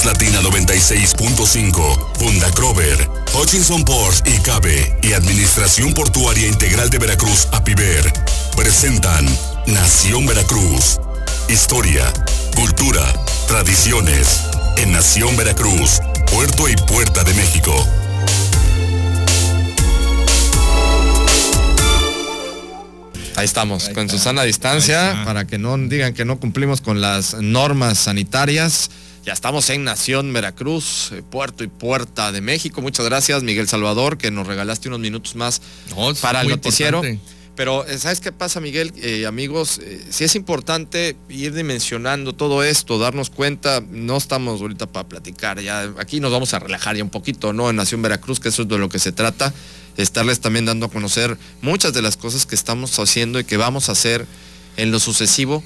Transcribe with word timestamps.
Más 0.00 0.04
Latina 0.04 0.40
96.5, 0.40 2.16
Funda 2.18 2.50
Crover, 2.52 3.10
Hutchinson 3.34 3.84
Ports 3.84 4.22
y 4.24 4.38
Cabe 4.38 4.96
y 5.02 5.12
Administración 5.12 5.92
Portuaria 5.92 6.46
Integral 6.46 6.88
de 6.90 6.98
Veracruz, 6.98 7.48
APIVER, 7.52 8.10
presentan 8.56 9.26
Nación 9.66 10.26
Veracruz. 10.26 10.98
Historia, 11.48 12.12
cultura, 12.54 13.02
tradiciones. 13.46 14.42
En 14.78 14.92
Nación 14.92 15.36
Veracruz, 15.36 16.00
Puerto 16.30 16.68
y 16.68 16.76
Puerta 16.76 17.24
de 17.24 17.34
México. 17.34 17.74
Ahí 23.36 23.44
estamos, 23.44 23.88
con 23.90 24.08
Susana 24.08 24.42
a 24.42 24.44
distancia, 24.44 25.22
para 25.24 25.46
que 25.46 25.58
no 25.58 25.76
digan 25.76 26.14
que 26.14 26.24
no 26.24 26.38
cumplimos 26.38 26.80
con 26.80 27.00
las 27.00 27.34
normas 27.34 27.98
sanitarias. 27.98 28.90
Ya 29.30 29.34
estamos 29.34 29.70
en 29.70 29.84
Nación 29.84 30.32
Veracruz, 30.32 31.12
eh, 31.12 31.22
Puerto 31.22 31.62
y 31.62 31.68
Puerta 31.68 32.32
de 32.32 32.40
México. 32.40 32.82
Muchas 32.82 33.06
gracias, 33.06 33.44
Miguel 33.44 33.68
Salvador, 33.68 34.18
que 34.18 34.32
nos 34.32 34.44
regalaste 34.44 34.88
unos 34.88 34.98
minutos 34.98 35.36
más 35.36 35.62
para 36.20 36.40
el 36.40 36.48
noticiero. 36.48 37.00
Pero, 37.54 37.86
eh, 37.86 37.96
¿sabes 37.98 38.18
qué 38.18 38.32
pasa, 38.32 38.58
Miguel? 38.58 38.92
Eh, 38.96 39.26
amigos, 39.26 39.80
si 40.10 40.24
es 40.24 40.34
importante 40.34 41.16
ir 41.28 41.54
dimensionando 41.54 42.32
todo 42.32 42.64
esto, 42.64 42.98
darnos 42.98 43.30
cuenta, 43.30 43.80
no 43.88 44.16
estamos 44.16 44.62
ahorita 44.62 44.88
para 44.88 45.08
platicar, 45.08 45.60
ya 45.60 45.94
aquí 45.98 46.18
nos 46.18 46.32
vamos 46.32 46.52
a 46.52 46.58
relajar 46.58 46.96
ya 46.96 47.04
un 47.04 47.10
poquito, 47.10 47.52
¿no? 47.52 47.70
En 47.70 47.76
Nación 47.76 48.02
Veracruz, 48.02 48.40
que 48.40 48.48
eso 48.48 48.62
es 48.62 48.68
de 48.68 48.78
lo 48.78 48.88
que 48.88 48.98
se 48.98 49.12
trata 49.12 49.54
estarles 49.96 50.40
también 50.40 50.64
dando 50.64 50.86
a 50.86 50.90
conocer 50.90 51.38
muchas 51.62 51.92
de 51.92 52.02
las 52.02 52.16
cosas 52.16 52.46
que 52.46 52.56
estamos 52.56 52.98
haciendo 52.98 53.38
y 53.38 53.44
que 53.44 53.56
vamos 53.56 53.90
a 53.90 53.92
hacer 53.92 54.26
en 54.76 54.90
lo 54.90 54.98
sucesivo. 54.98 55.62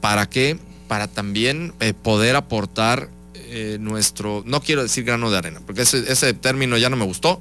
¿Para 0.00 0.28
qué? 0.28 0.58
Para 0.88 1.08
también 1.08 1.72
eh, 1.80 1.94
poder 1.94 2.36
aportar 2.36 3.08
eh, 3.34 3.78
nuestro, 3.80 4.42
no 4.46 4.60
quiero 4.60 4.82
decir 4.82 5.04
grano 5.04 5.30
de 5.30 5.38
arena, 5.38 5.60
porque 5.64 5.82
ese, 5.82 6.10
ese 6.10 6.34
término 6.34 6.76
ya 6.76 6.90
no 6.90 6.96
me 6.96 7.04
gustó, 7.04 7.40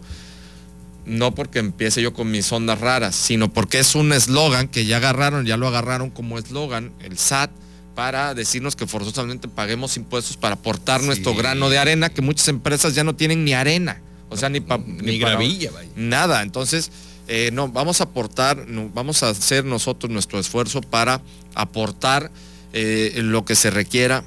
no 1.06 1.36
porque 1.36 1.60
empiece 1.60 2.02
yo 2.02 2.14
con 2.14 2.32
mis 2.32 2.52
ondas 2.52 2.80
raras, 2.80 3.16
sino 3.16 3.52
porque 3.52 3.80
es 3.80 3.96
un 3.96 4.14
eslogan 4.14 4.68
que 4.68 4.86
ya 4.86 4.98
agarraron, 4.98 5.46
ya 5.46 5.58
lo 5.58 5.68
agarraron 5.68 6.10
como 6.10 6.38
eslogan, 6.38 6.94
el 7.02 7.18
SAT, 7.18 7.52
para 7.96 8.34
decirnos 8.34 8.76
que 8.76 8.88
forzosamente 8.88 9.48
paguemos 9.48 9.98
impuestos 9.98 10.38
para 10.38 10.56
aportar 10.56 11.04
nuestro 11.04 11.36
grano 11.36 11.70
de 11.70 11.78
arena, 11.78 12.10
que 12.10 12.22
muchas 12.22 12.48
empresas 12.48 12.96
ya 12.96 13.04
no 13.04 13.16
tienen 13.16 13.46
ni 13.46 13.54
arena. 13.54 14.02
O 14.30 14.38
sea, 14.38 14.50
ni, 14.50 14.64
ni, 14.88 15.20
gravilla, 15.20 15.70
Nada. 15.96 16.42
Entonces, 16.42 16.92
eh, 17.28 17.52
no, 17.54 17.68
vamos 17.68 18.02
a 18.02 18.06
aportar, 18.06 18.66
vamos 18.94 19.22
a 19.22 19.30
hacer 19.30 19.64
nosotros 19.64 20.12
nuestro 20.12 20.40
esfuerzo 20.40 20.82
para 20.82 21.22
aportar 21.54 22.32
eh, 22.74 23.14
lo 23.18 23.46
que 23.46 23.56
se 23.56 23.70
requiera 23.70 24.24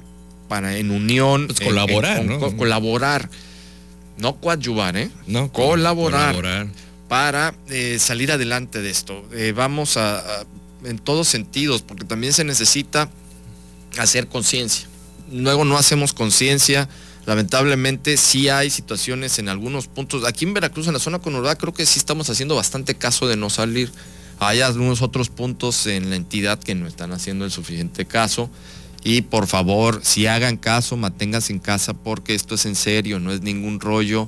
para 0.47 0.77
en 0.77 0.91
unión. 0.91 1.47
Pues 1.47 1.59
colaborar, 1.59 2.25
¿no? 2.25 2.39
colaborar. 2.57 3.29
No 4.17 4.37
coadyuvar, 4.37 4.97
¿eh? 4.97 5.11
No, 5.27 5.51
colaborar, 5.51 6.67
Para 7.07 7.53
eh, 7.69 7.97
salir 7.99 8.31
adelante 8.31 8.81
de 8.81 8.89
esto. 8.89 9.23
vamos 9.53 9.95
a, 9.97 10.23
en 10.83 10.97
todos 10.97 11.27
sentidos, 11.27 11.83
porque 11.83 12.03
también 12.03 12.33
se 12.33 12.43
necesita 12.43 13.11
hacer 13.99 14.27
conciencia. 14.27 14.87
Luego 15.31 15.65
no 15.65 15.77
hacemos 15.77 16.13
conciencia 16.13 16.89
lamentablemente 17.27 18.15
sí 18.15 18.47
hay 18.47 18.69
situaciones 18.69 19.37
en 19.37 19.49
algunos 19.49 19.87
puntos. 19.87 20.23
Aquí 20.23 20.45
en 20.45 20.53
Veracruz, 20.53 20.87
en 20.87 20.93
la 20.93 20.99
zona 20.99 21.19
conurbada, 21.19 21.57
creo 21.57 21.73
que 21.73 21.85
sí 21.85 21.99
estamos 21.99 22.29
haciendo 22.29 22.55
bastante 22.55 22.95
caso 22.95 23.27
de 23.27 23.35
no 23.35 23.49
salir. 23.49 23.91
Hay 24.39 24.61
algunos 24.61 25.01
otros 25.01 25.29
puntos 25.29 25.87
en 25.87 26.09
la 26.09 26.15
entidad 26.15 26.59
que 26.59 26.75
no 26.75 26.87
están 26.87 27.11
haciendo 27.11 27.45
el 27.45 27.51
suficiente 27.51 28.05
caso. 28.05 28.49
Y 29.03 29.21
por 29.21 29.47
favor, 29.47 30.01
si 30.03 30.27
hagan 30.27 30.57
caso, 30.57 30.97
manténganse 30.97 31.53
en 31.53 31.59
casa 31.59 31.93
porque 31.93 32.35
esto 32.35 32.55
es 32.55 32.65
en 32.65 32.75
serio, 32.75 33.19
no 33.19 33.31
es 33.31 33.41
ningún 33.41 33.79
rollo, 33.79 34.27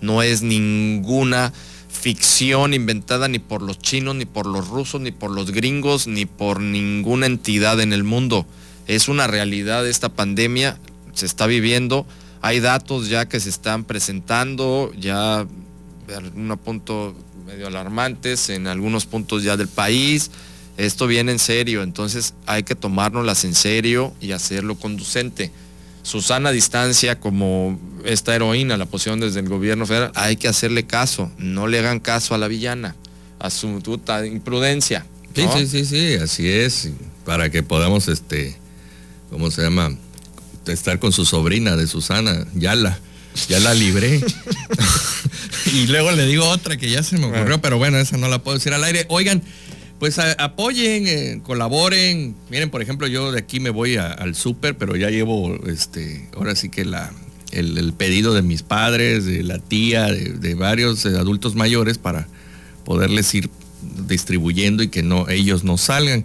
no 0.00 0.22
es 0.22 0.42
ninguna 0.42 1.52
ficción 1.88 2.74
inventada 2.74 3.28
ni 3.28 3.38
por 3.38 3.62
los 3.62 3.78
chinos, 3.78 4.14
ni 4.14 4.26
por 4.26 4.46
los 4.46 4.68
rusos, 4.68 5.00
ni 5.00 5.12
por 5.12 5.30
los 5.30 5.50
gringos, 5.50 6.06
ni 6.06 6.26
por 6.26 6.60
ninguna 6.60 7.26
entidad 7.26 7.80
en 7.80 7.92
el 7.92 8.04
mundo. 8.04 8.46
Es 8.86 9.08
una 9.08 9.26
realidad 9.26 9.86
esta 9.86 10.10
pandemia, 10.10 10.78
se 11.14 11.26
está 11.26 11.46
viviendo 11.46 12.06
hay 12.40 12.60
datos 12.60 13.08
ya 13.08 13.28
que 13.28 13.40
se 13.40 13.48
están 13.48 13.84
presentando, 13.84 14.92
ya 14.98 15.46
en 16.08 16.50
un 16.50 16.58
punto 16.58 17.14
medio 17.48 17.66
alarmantes 17.66 18.50
en 18.50 18.66
algunos 18.66 19.06
puntos 19.06 19.42
ya 19.42 19.56
del 19.56 19.68
país. 19.68 20.30
Esto 20.76 21.06
viene 21.06 21.32
en 21.32 21.38
serio, 21.38 21.82
entonces 21.82 22.34
hay 22.44 22.62
que 22.62 22.74
tomárnoslas 22.74 23.44
en 23.44 23.54
serio 23.54 24.12
y 24.20 24.32
hacerlo 24.32 24.74
conducente. 24.74 25.50
Susana 26.02 26.52
Distancia, 26.52 27.18
como 27.18 27.80
esta 28.04 28.36
heroína, 28.36 28.76
la 28.76 28.84
posición 28.84 29.18
desde 29.18 29.40
el 29.40 29.48
gobierno 29.48 29.86
federal, 29.86 30.12
hay 30.14 30.36
que 30.36 30.46
hacerle 30.46 30.84
caso, 30.84 31.32
no 31.38 31.68
le 31.68 31.78
hagan 31.78 32.00
caso 32.00 32.34
a 32.34 32.38
la 32.38 32.48
villana, 32.48 32.94
a 33.38 33.48
su 33.48 33.80
tuta 33.80 34.26
imprudencia. 34.26 35.06
Sí, 35.34 35.46
sí, 35.54 35.66
sí, 35.66 35.84
sí, 35.86 36.14
así 36.16 36.48
es, 36.48 36.90
para 37.24 37.50
que 37.50 37.62
podamos, 37.62 38.08
este, 38.08 38.56
¿cómo 39.30 39.50
se 39.50 39.62
llama? 39.62 39.96
estar 40.66 40.98
con 40.98 41.12
su 41.12 41.24
sobrina 41.24 41.76
de 41.76 41.86
Susana, 41.86 42.46
ya 42.54 42.74
la, 42.74 42.98
ya 43.48 43.58
la 43.58 43.72
libré. 43.72 44.22
y 45.72 45.86
luego 45.86 46.12
le 46.12 46.26
digo 46.26 46.48
otra 46.48 46.76
que 46.76 46.90
ya 46.90 47.02
se 47.02 47.18
me 47.18 47.26
ocurrió, 47.26 47.60
pero 47.60 47.78
bueno, 47.78 47.98
esa 47.98 48.16
no 48.16 48.28
la 48.28 48.42
puedo 48.42 48.56
decir 48.56 48.72
al 48.72 48.84
aire. 48.84 49.06
Oigan, 49.08 49.42
pues 49.98 50.18
apoyen, 50.18 51.06
eh, 51.06 51.40
colaboren. 51.42 52.34
Miren, 52.50 52.70
por 52.70 52.82
ejemplo, 52.82 53.06
yo 53.06 53.32
de 53.32 53.40
aquí 53.40 53.60
me 53.60 53.70
voy 53.70 53.96
al 53.96 54.34
súper, 54.34 54.76
pero 54.76 54.96
ya 54.96 55.10
llevo, 55.10 55.58
este, 55.66 56.28
ahora 56.36 56.54
sí 56.54 56.68
que 56.68 56.84
la, 56.84 57.12
el, 57.50 57.92
pedido 57.94 58.34
de 58.34 58.42
mis 58.42 58.62
padres, 58.62 59.24
de 59.24 59.42
la 59.42 59.58
tía, 59.58 60.06
de, 60.06 60.54
varios 60.54 61.04
eh, 61.04 61.10
adultos 61.18 61.54
mayores 61.54 61.98
para 61.98 62.28
poderles 62.84 63.34
ir 63.34 63.50
distribuyendo 64.06 64.82
y 64.82 64.88
que 64.88 65.02
no, 65.02 65.28
ellos 65.28 65.64
no 65.64 65.76
salgan. 65.76 66.24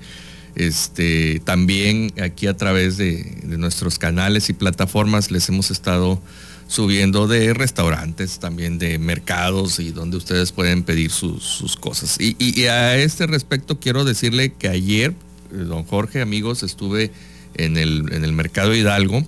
Este, 0.56 1.42
también 1.44 2.14
aquí 2.22 2.46
a 2.46 2.56
través 2.56 2.98
de, 2.98 3.42
nuestros 3.44 3.98
canales 3.98 4.50
y 4.50 4.54
plataformas 4.54 5.32
les 5.32 5.50
hemos 5.50 5.72
estado 5.72 6.22
subiendo 6.68 7.28
de 7.28 7.54
restaurantes, 7.54 8.40
también 8.40 8.80
de 8.80 8.98
mercados 9.00 9.80
y 9.80 9.92
donde 9.92 10.18
ustedes 10.18 10.52
pueden 10.52 10.84
pedir 10.84 11.12
sus, 11.12 11.78
cosas. 11.80 12.18
Y, 12.20 12.66
a 12.66 12.98
este 12.98 13.28
respecto 13.28 13.80
quiero 13.80 14.06
decirle 14.06 14.54
que 14.54 14.70
ayer, 14.70 15.12
eh, 15.52 15.58
don 15.58 15.84
Jorge, 15.84 16.22
amigos, 16.22 16.64
estuve 16.64 17.12
en 17.56 17.78
el, 17.78 18.12
en 18.14 18.24
el 18.24 18.34
mercado 18.34 18.74
Hidalgo 18.76 19.24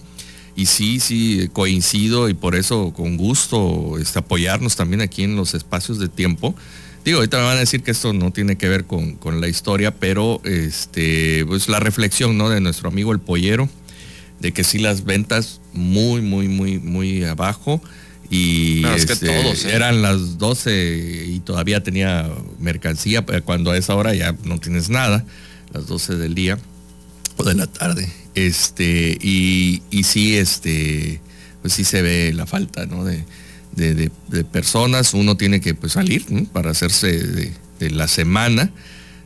y 0.55 0.67
sí, 0.67 0.99
sí, 0.99 1.49
coincido 1.51 2.29
y 2.29 2.33
por 2.33 2.55
eso 2.55 2.93
con 2.93 3.17
gusto 3.17 3.97
este, 3.99 4.19
apoyarnos 4.19 4.75
también 4.75 5.01
aquí 5.01 5.23
en 5.23 5.35
los 5.35 5.53
espacios 5.53 5.99
de 5.99 6.07
tiempo 6.07 6.55
Digo, 7.05 7.19
ahorita 7.19 7.37
me 7.37 7.43
van 7.43 7.57
a 7.57 7.59
decir 7.59 7.83
que 7.83 7.91
esto 7.91 8.13
no 8.13 8.31
tiene 8.31 8.55
que 8.57 8.67
ver 8.67 8.85
con, 8.85 9.19
la 9.39 9.47
historia, 9.47 9.91
pero 9.91 10.41
este, 10.43 11.45
pues 11.45 11.69
la 11.69 11.79
reflexión 11.79 12.35
¿no? 12.35 12.49
de 12.49 12.59
nuestro 12.61 12.89
amigo 12.89 13.11
el 13.11 13.19
pollero, 13.19 13.69
de 14.39 14.51
que 14.51 14.63
sí 14.63 14.79
las 14.79 15.03
ventas 15.03 15.61
muy, 15.73 16.21
muy, 16.21 16.47
muy, 16.47 16.79
muy 16.79 17.23
abajo. 17.23 17.81
Y 18.29 18.83
este, 18.85 19.27
todos, 19.27 19.65
¿eh? 19.65 19.75
eran 19.75 20.01
las 20.01 20.37
12 20.39 21.25
y 21.27 21.39
todavía 21.41 21.83
tenía 21.83 22.29
mercancía, 22.59 23.23
cuando 23.43 23.71
a 23.71 23.77
esa 23.77 23.93
hora 23.95 24.15
ya 24.15 24.35
no 24.43 24.59
tienes 24.59 24.89
nada, 24.89 25.23
las 25.71 25.85
12 25.85 26.15
del 26.15 26.33
día 26.33 26.57
o 27.37 27.43
de 27.43 27.53
la 27.53 27.67
tarde. 27.67 28.09
Este, 28.33 29.17
y, 29.21 29.83
y 29.91 30.03
sí, 30.03 30.35
este, 30.37 31.21
pues 31.61 31.73
sí 31.73 31.83
se 31.83 32.01
ve 32.01 32.33
la 32.33 32.45
falta, 32.45 32.85
¿no? 32.85 33.05
De, 33.05 33.23
de, 33.75 34.43
personas, 34.45 35.13
uno 35.13 35.35
tiene 35.37 35.59
que 35.61 35.73
pues, 35.73 35.93
salir 35.93 36.25
para 36.53 36.71
hacerse 36.71 37.51
de, 37.79 37.89
la 37.89 38.07
semana, 38.07 38.71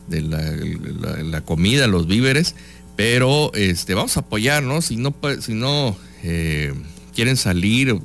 de 0.08 0.22
la, 0.22 1.41
comida, 1.41 1.88
los 1.88 2.08
víveres, 2.08 2.56
pero 2.99 3.53
este, 3.53 3.93
vamos 3.93 4.17
a 4.17 4.19
apoyarnos, 4.19 4.83
si 4.87 4.97
no, 4.97 5.97
eh, 6.21 6.73
quieren 7.16 7.37
salir 7.37 7.97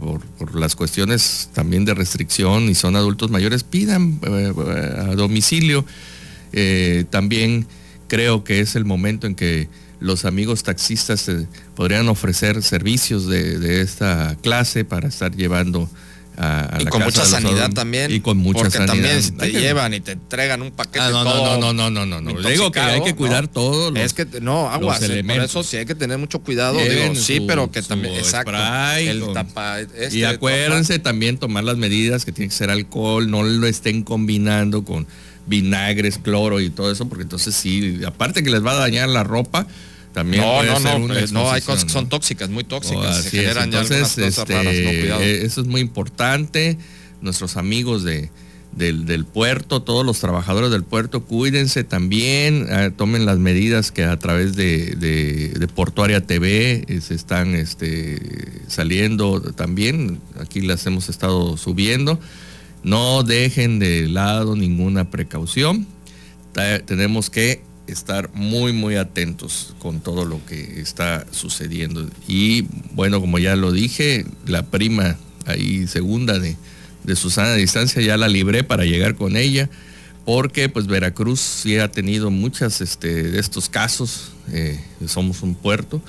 por, 0.00 0.56
las 0.56 0.74
cuestiones 0.74 1.50
también 1.54 1.84
de 1.84 1.94
restricción 1.94 2.68
y 2.68 2.74
son 2.74 2.96
adultos 2.96 3.30
mayores, 3.30 3.62
pidan 3.62 4.18
eh, 4.26 4.52
a 4.98 5.14
domicilio. 5.14 5.84
Eh, 6.52 7.04
también 7.10 7.68
creo 8.08 8.42
que 8.42 8.58
es 8.58 8.74
el 8.74 8.84
momento 8.84 9.28
en 9.28 9.36
que 9.36 9.68
los 10.00 10.24
amigos 10.24 10.64
taxistas 10.64 11.30
podrían 11.76 12.08
ofrecer 12.08 12.60
servicios 12.64 13.28
de, 13.28 13.82
esta 13.82 14.36
clase 14.42 14.84
para 14.84 15.06
estar 15.06 15.30
llevando 15.32 15.88
a, 16.40 16.78
y 16.80 16.86
con 16.86 17.02
mucha 17.02 17.24
sanidad 17.24 17.70
también. 17.70 18.10
Y 18.10 18.20
con 18.20 18.38
mucha 18.38 18.60
porque 18.62 18.78
también 18.78 19.36
te 19.36 19.52
llevan 19.52 19.92
y 19.92 20.00
te 20.00 20.12
entregan 20.12 20.62
un 20.62 20.70
paquete. 20.70 21.00
Ah, 21.00 21.10
no, 21.10 21.24
no, 21.24 21.58
no, 21.58 21.72
no, 21.72 21.90
no, 21.90 22.06
no, 22.06 22.20
no. 22.20 22.48
Digo 22.48 22.72
que 22.72 22.80
hay 22.80 23.02
que 23.02 23.14
cuidar 23.14 23.46
todo. 23.48 23.94
es 23.94 24.14
que 24.14 24.26
no, 24.40 24.70
agua, 24.70 24.98
por 24.98 25.44
eso 25.44 25.62
sí 25.62 25.76
hay 25.76 25.86
que 25.86 25.94
tener 25.94 26.18
mucho 26.18 26.40
cuidado. 26.40 26.78
Digo, 26.78 27.14
sí, 27.14 27.40
pero 27.40 27.70
que 27.70 27.82
también, 27.82 28.14
exacto. 28.14 28.52
el 28.98 29.32
tapa, 29.34 29.80
este, 29.80 30.16
y 30.16 30.24
acuérdense 30.24 30.98
también 30.98 31.38
tomar 31.38 31.64
las 31.64 31.76
medidas 31.76 32.24
que 32.24 32.32
tiene 32.32 32.48
que 32.48 32.54
ser 32.54 32.70
alcohol, 32.70 33.30
no 33.30 33.42
lo 33.42 33.66
estén 33.66 34.02
combinando 34.02 34.84
con 34.84 35.06
vinagres, 35.46 36.18
cloro 36.18 36.60
y 36.60 36.70
todo 36.70 36.90
eso, 36.90 37.08
porque 37.08 37.24
entonces 37.24 37.54
sí, 37.54 38.00
aparte 38.06 38.42
que 38.42 38.50
les 38.50 38.64
va 38.64 38.72
a 38.72 38.76
dañar 38.76 39.08
la 39.08 39.24
ropa, 39.24 39.66
También 40.12 40.42
no, 40.42 40.62
no, 40.62 40.98
no, 40.98 41.08
cosas 41.08 41.32
no, 41.32 41.50
hay 41.50 41.62
cosas 41.62 41.84
que 41.84 41.90
son 41.90 42.08
tóxicas, 42.08 42.50
muy 42.50 42.64
tóxicas, 42.64 43.22
se 43.22 43.30
generan 43.30 43.70
ya 43.70 43.82
cosas 43.82 44.18
este, 44.18 44.54
raras, 44.54 44.74
eh, 44.74 45.42
Eso 45.44 45.60
es 45.60 45.66
muy 45.68 45.80
importante. 45.80 46.78
Nuestros 47.20 47.56
amigos 47.56 48.02
de, 48.02 48.30
del, 48.72 49.24
puerto, 49.24 49.82
todos 49.82 50.04
los 50.04 50.18
trabajadores 50.18 50.70
del 50.70 50.82
puerto, 50.82 51.22
cuídense 51.24 51.84
también, 51.84 52.66
eh, 52.70 52.90
tomen 52.96 53.26
las 53.26 53.38
medidas 53.38 53.92
que 53.92 54.04
a 54.04 54.16
través 54.18 54.56
de, 54.56 54.96
de, 54.96 55.68
Portuaria 55.68 56.26
TV 56.26 56.84
eh, 56.88 57.00
se 57.00 57.14
están 57.14 57.54
este, 57.54 58.20
saliendo 58.66 59.40
también, 59.40 60.20
aquí 60.40 60.60
las 60.60 60.84
hemos 60.86 61.08
estado 61.08 61.56
subiendo. 61.56 62.18
No 62.82 63.22
dejen 63.22 63.78
de 63.78 64.08
lado 64.08 64.56
ninguna 64.56 65.10
precaución. 65.10 65.86
tenemos 66.86 67.28
que 67.28 67.62
estar 67.90 68.30
muy, 68.34 68.72
muy 68.72 68.96
atentos 68.96 69.74
con 69.78 70.00
todo 70.00 70.24
lo 70.24 70.44
que 70.46 70.80
está 70.80 71.26
sucediendo. 71.30 72.08
Y 72.26 72.62
bueno, 72.92 73.20
como 73.20 73.38
ya 73.38 73.56
lo 73.56 73.72
dije, 73.72 74.24
la 74.46 74.64
prima 74.64 75.16
ahí 75.46 75.86
segunda 75.86 76.38
de, 76.38 76.56
de 77.04 77.16
Susana 77.16 77.54
Distancia 77.54 78.02
ya 78.02 78.16
la 78.16 78.28
libré 78.28 78.64
para 78.64 78.84
llegar 78.84 79.14
con 79.14 79.36
ella, 79.36 79.68
porque 80.24 80.68
pues 80.68 80.86
Veracruz 80.86 81.40
sí 81.40 81.78
ha 81.78 81.90
tenido 81.90 82.30
muchas 82.30 82.80
este, 82.80 83.22
de 83.24 83.38
estos 83.38 83.68
casos, 83.68 84.32
eh, 84.52 84.80
somos 85.06 85.42
un 85.42 85.54
puerto, 85.54 86.02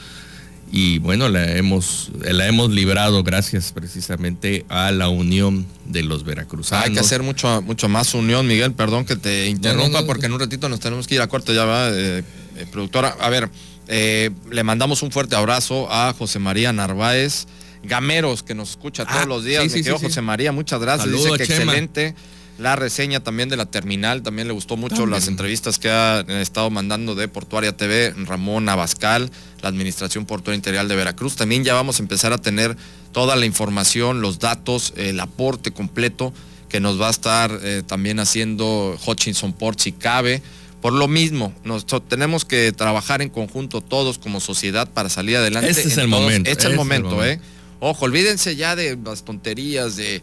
y 0.71 0.99
bueno, 0.99 1.27
la 1.27 1.57
hemos, 1.57 2.11
la 2.19 2.47
hemos 2.47 2.71
librado 2.71 3.23
gracias 3.23 3.73
precisamente 3.73 4.65
a 4.69 4.91
la 4.91 5.09
unión 5.09 5.65
de 5.85 6.03
los 6.03 6.23
veracruzanos. 6.23 6.85
Hay 6.85 6.93
que 6.93 6.99
hacer 6.99 7.23
mucho, 7.23 7.61
mucho 7.61 7.89
más 7.89 8.13
unión, 8.13 8.47
Miguel, 8.47 8.73
perdón 8.73 9.05
que 9.05 9.17
te 9.17 9.47
interrumpa 9.47 10.05
porque 10.05 10.27
en 10.27 10.33
un 10.33 10.39
ratito 10.39 10.69
nos 10.69 10.79
tenemos 10.79 11.07
que 11.07 11.15
ir 11.15 11.21
a 11.21 11.27
corte 11.27 11.53
ya 11.53 11.65
va, 11.65 11.89
eh, 11.89 12.23
eh, 12.55 12.65
productora. 12.71 13.15
A 13.19 13.29
ver, 13.29 13.49
le 13.87 14.63
mandamos 14.63 15.03
un 15.03 15.11
fuerte 15.11 15.35
abrazo 15.35 15.91
a 15.91 16.13
José 16.13 16.39
María 16.39 16.71
Narváez 16.71 17.47
Gameros, 17.83 18.43
que 18.43 18.55
nos 18.55 18.71
escucha 18.71 19.05
todos 19.05 19.21
ah, 19.23 19.25
los 19.25 19.43
días. 19.43 19.69
Sí, 19.71 19.83
José 19.83 20.21
María, 20.21 20.51
muchas 20.51 20.79
gracias. 20.79 21.11
Dice 21.11 21.31
que 21.35 21.43
excelente 21.43 22.15
la 22.61 22.75
reseña 22.75 23.21
también 23.21 23.49
de 23.49 23.57
la 23.57 23.65
terminal, 23.65 24.21
también 24.21 24.47
le 24.47 24.53
gustó 24.53 24.77
mucho 24.77 25.05
las 25.07 25.27
entrevistas 25.27 25.79
que 25.79 25.89
ha 25.89 26.21
estado 26.41 26.69
mandando 26.69 27.15
de 27.15 27.27
Portuaria 27.27 27.75
TV, 27.75 28.13
Ramón 28.25 28.69
Abascal, 28.69 29.31
la 29.61 29.69
Administración 29.69 30.25
Portuaria 30.25 30.57
Interior 30.57 30.87
de 30.87 30.95
Veracruz. 30.95 31.35
También 31.35 31.63
ya 31.63 31.73
vamos 31.73 31.99
a 31.99 32.03
empezar 32.03 32.33
a 32.33 32.37
tener 32.37 32.77
toda 33.11 33.35
la 33.35 33.45
información, 33.45 34.21
los 34.21 34.39
datos, 34.39 34.93
el 34.95 35.19
aporte 35.19 35.71
completo 35.71 36.33
que 36.69 36.79
nos 36.79 37.01
va 37.01 37.07
a 37.07 37.11
estar 37.11 37.59
eh, 37.63 37.83
también 37.85 38.19
haciendo 38.19 38.97
Hutchinson 39.05 39.53
Port 39.53 39.79
si 39.79 39.91
cabe. 39.91 40.41
Por 40.81 40.93
lo 40.93 41.07
mismo, 41.07 41.53
nosotros 41.63 42.03
tenemos 42.07 42.45
que 42.45 42.71
trabajar 42.71 43.21
en 43.21 43.29
conjunto 43.29 43.81
todos 43.81 44.17
como 44.17 44.39
sociedad 44.39 44.89
para 44.89 45.09
salir 45.09 45.37
adelante. 45.37 45.69
Este 45.69 45.87
es 45.87 45.97
el 45.97 46.07
momento. 46.07 46.49
Este 46.49 46.63
es 46.63 46.69
el 46.69 46.75
momento, 46.75 47.25
¿eh? 47.25 47.41
Ojo, 47.79 48.05
olvídense 48.05 48.55
ya 48.55 48.75
de 48.75 48.97
las 49.03 49.23
tonterías, 49.23 49.95
de, 49.95 50.21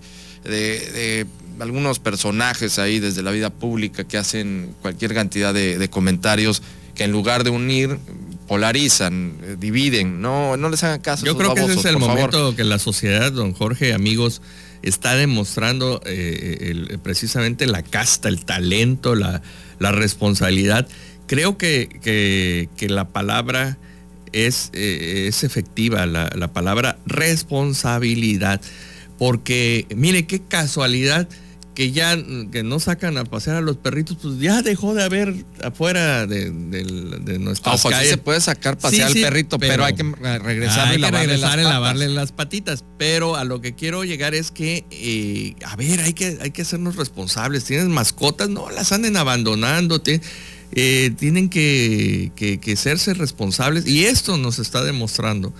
algunos 1.61 1.99
personajes 1.99 2.79
ahí 2.79 2.99
desde 3.01 3.23
la 3.23 3.31
vida 3.31 3.51
pública 3.51 4.05
que 4.05 4.19
hacen 4.19 4.75
cualquier 4.83 5.15
cantidad 5.15 5.53
de, 5.55 5.89
comentarios 5.91 6.63
que 6.95 7.05
en 7.05 7.13
lugar 7.13 7.45
de 7.45 7.51
unir 7.51 7.99
polarizan, 8.47 9.35
eh, 9.43 9.57
dividen, 9.59 10.21
no, 10.21 10.57
no 10.57 10.71
les 10.71 10.83
hagan 10.83 11.01
caso. 11.01 11.27
Yo 11.27 11.37
creo 11.37 11.55
que 11.55 11.65
ese 11.65 11.75
es 11.75 11.85
el 11.85 11.99
momento 11.99 12.57
que 12.57 12.65
la 12.65 12.79
sociedad, 12.79 13.31
don 13.31 13.53
Jorge, 13.53 13.93
amigos, 13.93 14.41
está 14.83 15.15
demostrando 15.15 16.01
eh, 16.07 16.99
precisamente 17.03 17.67
la 17.67 17.83
casta, 17.83 18.29
el 18.29 18.45
talento, 18.45 19.15
la, 19.15 19.43
responsabilidad. 19.79 20.89
Creo 21.27 21.59
que, 21.59 22.69
que 22.77 22.89
la 22.89 23.09
palabra 23.09 23.77
es, 24.33 24.71
eh, 24.73 25.27
es 25.29 25.45
efectiva 25.45 26.07
la, 26.07 26.53
palabra 26.53 26.99
responsabilidad. 27.07 28.61
Porque 29.19 29.87
mire 29.95 30.27
qué 30.27 30.41
casualidad 30.41 31.29
que 31.79 31.93
ya 31.93 32.17
que 32.51 32.65
no 32.65 32.81
sacan 32.81 33.19
a 33.19 33.25
pasear 33.25 33.55
a 33.55 33.61
los 33.61 33.77
perritos, 33.77 34.17
pues 34.21 34.41
ya 34.41 34.63
dejó 34.63 34.95
de 34.95 35.05
haber 35.05 35.45
afuera 35.63 36.27
de, 36.27 36.51
de, 36.51 37.39
nuestras 37.39 37.87
Ojo, 37.87 37.95
se 37.95 38.17
puede 38.17 38.41
sacar 38.41 38.77
pasear 38.77 39.07
al 39.07 39.15
perrito, 39.15 39.61
pero, 39.61 39.85
hay 39.85 39.95
que 39.95 40.03
regresar 40.03 40.93
y 40.93 40.99
lavarle, 40.99 41.39
lavarle 41.39 42.09
las 42.09 42.33
patitas. 42.33 42.83
Pero 42.99 43.37
a 43.37 43.45
lo 43.45 43.61
que 43.61 43.77
quiero 43.77 44.03
llegar 44.03 44.35
es 44.35 44.51
que, 44.51 44.87
eh, 44.91 45.55
a 45.65 45.77
ver, 45.77 46.01
hay 46.01 46.15
que, 46.15 46.39
hay 46.41 46.51
que 46.51 46.63
hacernos 46.63 46.97
responsables. 46.97 47.63
Tienes 47.63 47.87
mascotas, 47.87 48.49
no 48.49 48.69
las 48.71 48.91
anden 48.91 49.17
abandonando. 49.17 50.03
Eh, 50.73 51.13
tienen 51.17 51.49
que, 51.49 52.33
que, 52.35 52.77
serse 52.77 53.15
responsables 53.15 53.87
y 53.87 54.07
esto 54.07 54.37
nos 54.37 54.59
está 54.59 54.83
demostrando 54.83 55.55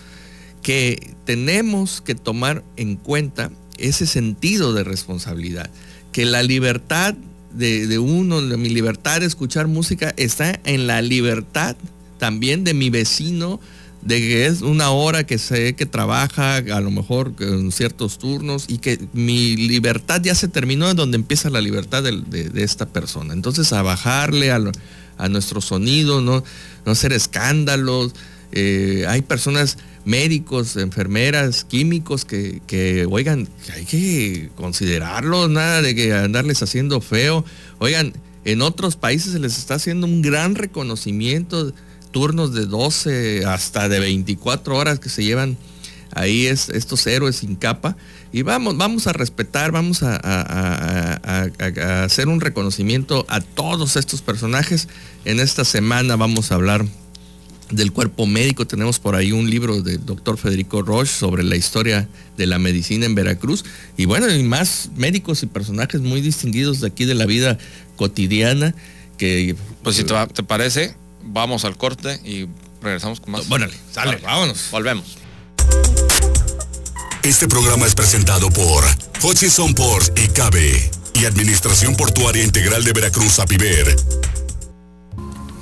que 0.63 1.15
tenemos 1.25 2.01
que 2.01 2.17
tomar 2.17 2.65
en 2.77 2.97
cuenta 2.97 3.53
ese 3.79 4.07
sentido 4.07 4.73
de 4.73 4.83
responsabilidad, 4.83 5.71
que 6.19 6.25
la 6.25 6.43
libertad 6.43 7.15
de, 7.53 7.87
de, 7.87 8.01
uno, 8.01 8.43
de 8.43 8.57
mi 8.57 8.71
libertad 8.71 9.21
de 9.21 9.27
escuchar 9.27 9.69
música 9.69 10.13
está 10.17 10.59
en 10.65 10.89
la 10.89 11.01
libertad 11.01 11.77
también 12.19 12.65
de 12.65 12.75
mi 12.75 12.91
vecino, 12.91 13.61
de 14.03 14.19
que 14.19 14.47
es 14.47 14.63
una 14.63 14.91
hora 14.91 15.25
que 15.25 15.39
sé 15.39 15.77
que 15.77 15.87
trabaja, 15.87 16.57
a 16.57 16.81
lo 16.81 16.91
mejor 16.91 17.35
en 17.39 17.71
ciertos 17.71 18.19
turnos, 18.19 18.65
y 18.67 18.79
que 18.79 18.99
mi 19.13 19.55
libertad 19.55 20.21
ya 20.21 20.35
se 20.35 20.49
terminó 20.49 20.91
en 20.91 20.97
donde 20.97 21.15
empieza 21.15 21.51
la 21.51 21.61
libertad 21.61 22.03
de, 22.03 22.51
esta 22.65 22.87
persona. 22.87 23.33
Entonces 23.33 23.73
a 23.73 23.83
bajarle 23.83 24.51
a, 24.51 25.29
nuestro 25.29 25.61
sonido, 25.61 26.21
no, 26.21 26.43
no 26.85 26.91
hacer 26.91 27.13
escándalos. 27.13 28.13
Eh, 28.51 29.05
hay 29.07 29.23
personas, 29.23 29.79
médicos, 30.09 30.77
enfermeras, 30.77 31.65
químicos 31.65 32.25
que, 32.25 32.63
que, 32.67 33.07
oigan, 33.11 33.47
hay 33.75 33.85
que 33.85 34.49
considerarlos, 34.57 35.51
nada 35.51 35.83
de 35.83 35.95
que 35.95 36.15
andarles 36.15 36.63
haciendo 36.63 37.03
feo. 37.03 37.45
Oigan, 37.79 38.15
en 38.47 38.63
otros 38.63 38.97
países 38.97 39.33
se 39.33 39.39
les 39.39 39.59
está 39.59 39.75
haciendo 39.75 40.07
un 40.07 40.23
gran 40.23 40.55
reconocimiento 40.55 41.75
turnos 42.11 42.55
de 42.55 42.65
12 42.65 43.45
hasta 43.45 43.91
de 43.91 44.01
24 44.01 44.75
horas 44.75 44.99
que 44.99 45.11
se 45.11 45.25
llevan 45.25 45.59
ahí 46.15 46.47
es, 46.47 46.71
estos 46.71 47.07
héroes 47.07 47.37
sin 47.37 47.55
capa. 47.55 47.95
Y 48.33 48.41
vamos, 48.41 48.79
vamos 48.79 49.07
a 49.09 49.13
respetar, 49.13 49.73
vamos 49.73 50.03
a, 50.03 51.21
hacer 52.03 52.29
un 52.29 52.41
reconocimiento 52.41 53.27
a 53.29 53.43
todos 53.43 53.97
estos 53.97 54.23
personajes. 54.23 54.89
En 55.27 55.39
esta 55.39 55.67
semana 55.67 56.17
vamos 56.17 56.51
a 56.51 56.55
hablar 56.55 56.87
del 57.71 57.93
cuerpo 57.93 58.27
médico. 58.27 58.67
Tenemos 58.67 58.99
por 58.99 59.15
ahí 59.15 59.33
un 59.33 59.49
libro 59.51 59.83
del 59.83 60.05
doctor 60.05 60.39
Federico 60.39 60.83
Roche 60.83 61.13
sobre 61.13 61.43
la 61.43 61.57
historia 61.57 62.09
de 62.37 62.47
la 62.47 62.59
medicina 62.59 63.07
en 63.07 63.15
Veracruz. 63.15 63.65
Y 63.97 64.07
bueno, 64.07 64.33
y 64.33 64.43
más 64.43 64.91
médicos 64.97 65.43
y 65.43 65.47
personajes 65.47 66.01
muy 66.01 66.21
distinguidos 66.21 66.81
de 66.81 66.89
aquí 66.89 67.05
de 67.05 67.15
la 67.15 67.27
vida 67.27 67.59
cotidiana. 67.97 68.75
Que, 69.17 69.57
pues 69.83 69.97
si 69.97 70.05
te 70.05 70.43
parece, 70.45 70.95
vamos 71.25 71.65
al 71.65 71.77
corte 71.77 72.21
y 72.25 72.47
regresamos 72.83 73.21
con 73.21 73.33
más. 73.33 73.49
Bueno, 73.49 73.67
sale, 73.93 74.19
vámonos. 74.23 74.69
Volvemos. 74.71 75.19
Este 77.23 77.49
programa 77.49 77.87
es 77.87 77.95
presentado 77.95 78.49
por 78.51 78.85
Hutchison 79.23 79.75
Port 79.75 80.17
y 80.19 80.29
Cabe 80.29 80.91
y 81.15 81.25
Administración 81.25 81.97
Portuaria 81.97 82.45
Integral 82.45 82.85
de 82.85 82.93
Veracruz, 82.93 83.41
APIVER. 83.41 83.97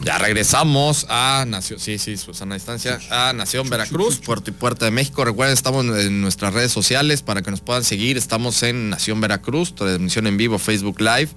Ya 0.06 0.18
regresamos 0.18 1.04
a 1.08 1.44
Nación, 1.48 1.80
sí, 1.80 1.98
sí, 1.98 2.16
Susana 2.16 2.54
Distancia, 2.54 3.00
a 3.10 3.32
Nación 3.32 3.68
Veracruz, 3.68 4.18
Puerto 4.18 4.50
y 4.50 4.52
Puerta 4.52 4.84
de 4.84 4.92
México. 4.92 5.25
Recuerden, 5.25 5.52
estamos 5.52 5.84
en 5.84 6.20
nuestras 6.20 6.54
redes 6.54 6.70
sociales 6.70 7.22
para 7.22 7.42
que 7.42 7.50
nos 7.50 7.60
puedan 7.60 7.82
seguir. 7.82 8.16
Estamos 8.16 8.62
en 8.62 8.90
Nación 8.90 9.20
Veracruz, 9.20 9.75
transmisión 9.75 10.28
en 10.28 10.36
vivo, 10.36 10.60
Facebook 10.60 11.00
Live. 11.00 11.30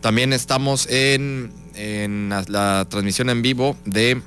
También 0.00 0.32
estamos 0.32 0.86
en 0.86 1.52
en 1.74 2.30
la, 2.48 2.86
transmisión 2.88 3.28
en 3.30 3.42
vivo 3.42 3.76
de, 3.84 4.22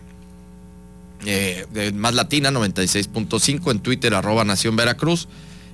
eh, 1.25 1.65
de 1.71 1.91
Más 1.91 2.13
Latina 2.13 2.51
96.5 2.51 3.71
en 3.71 3.79
Twitter 3.79 4.13
arroba 4.13 4.43
Nación 4.43 4.75
Veracruz 4.75 5.27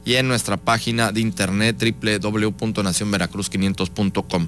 y 0.05 0.13
en 0.15 0.29
nuestra 0.29 0.55
página 0.57 1.11
de 1.11 1.19
internet 1.19 1.75
www.nacionveracruz500.com. 1.77 4.47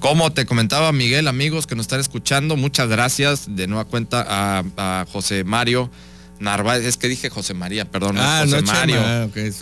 Como 0.00 0.32
te 0.32 0.46
comentaba 0.46 0.92
Miguel, 0.92 1.28
amigos 1.28 1.66
que 1.66 1.74
nos 1.74 1.84
están 1.84 2.00
escuchando, 2.00 2.56
muchas 2.56 2.88
gracias 2.88 3.56
de 3.56 3.66
nueva 3.66 3.84
cuenta 3.84 4.24
a, 4.28 5.06
José 5.10 5.44
Mario 5.44 5.90
Narváez, 6.38 6.84
es 6.84 6.96
que 6.96 7.08
dije 7.08 7.30
José 7.30 7.54
María, 7.54 7.86
perdón, 7.86 8.16
ah, 8.18 8.44
José 8.44 8.62
Mario. 8.62 9.00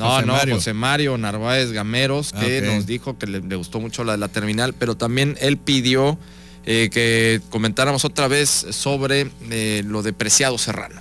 no, 0.00 0.22
no, 0.22 0.36
José 0.50 0.74
Mario 0.74 1.16
Narváez 1.16 1.70
Gameros, 1.70 2.32
que 2.32 2.62
nos 2.62 2.86
dijo 2.86 3.16
que 3.16 3.26
le, 3.26 3.40
le, 3.40 3.56
gustó 3.56 3.80
mucho 3.80 4.02
la 4.04 4.12
de 4.12 4.18
la 4.18 4.28
terminal, 4.28 4.74
pero 4.74 4.96
también 4.96 5.36
él 5.40 5.56
pidió 5.56 6.18
eh, 6.66 6.88
que 6.90 7.42
comentáramos 7.50 8.06
otra 8.06 8.26
vez 8.26 8.48
sobre 8.70 9.30
eh, 9.50 9.82
lo 9.86 10.02
de 10.02 10.14
Preciado 10.14 10.56
Serrano. 10.56 10.98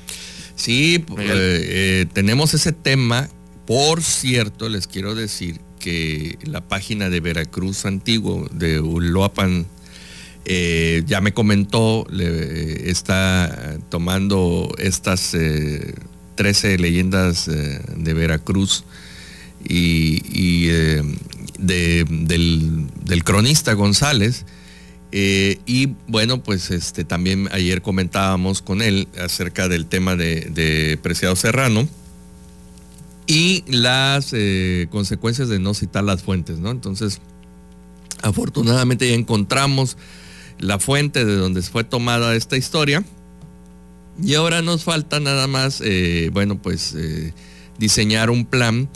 Sí, 0.56 1.06
eh, 1.20 2.06
tenemos 2.14 2.54
ese 2.54 2.74
tema. 2.74 3.30
Por 3.66 4.04
cierto, 4.04 4.68
les 4.68 4.88
quiero 4.88 5.16
decir 5.16 5.62
que 5.84 6.38
la 6.44 6.62
página 6.62 7.10
de 7.10 7.20
Veracruz 7.20 7.86
Antiguo, 7.86 8.48
de 8.54 8.80
Uloapan, 8.80 9.66
Eh, 10.46 11.04
ya 11.08 11.22
me 11.22 11.32
comentó, 11.32 12.06
está 12.12 13.78
tomando 13.88 14.76
estas 14.78 15.34
13 16.36 16.78
leyendas 16.80 17.46
de 17.48 18.14
Veracruz 18.14 18.84
y, 19.64 20.68
del, 21.58 23.24
cronista 23.24 23.72
González. 23.72 24.46
y 25.14 25.96
bueno, 26.10 26.44
pues 26.44 26.72
este, 26.72 27.06
también 27.06 27.48
ayer 27.54 27.82
comentábamos 27.82 28.62
con 28.62 28.82
él 28.82 29.08
acerca 29.18 29.70
del 29.70 29.86
tema 29.86 30.18
de 30.18 31.00
Preciado 31.02 31.38
Serrano 31.38 31.88
y 33.28 33.64
las 33.68 34.32
eh, 34.34 34.88
consecuencias 34.90 35.50
de 35.50 35.60
no 35.60 35.74
citar 35.74 36.04
las 36.04 36.24
fuentes, 36.24 36.60
¿no? 36.60 36.72
Entonces, 36.72 37.22
afortunadamente 38.22 39.10
ya 39.10 39.16
encontramos 39.16 39.98
la 40.60 40.80
fuente 40.80 41.26
de 41.26 41.36
donde 41.36 41.62
fue 41.62 41.84
tomada 41.84 42.36
esta 42.36 42.58
historia. 42.58 43.04
Y 44.22 44.36
ahora 44.36 44.62
nos 44.62 44.84
falta 44.84 45.20
nada 45.20 45.48
más, 45.48 45.82
eh, 45.84 46.30
bueno, 46.34 46.62
pues 46.62 46.94
eh, 46.96 47.34
diseñar 47.80 48.30
un 48.30 48.46
plan 48.46 48.90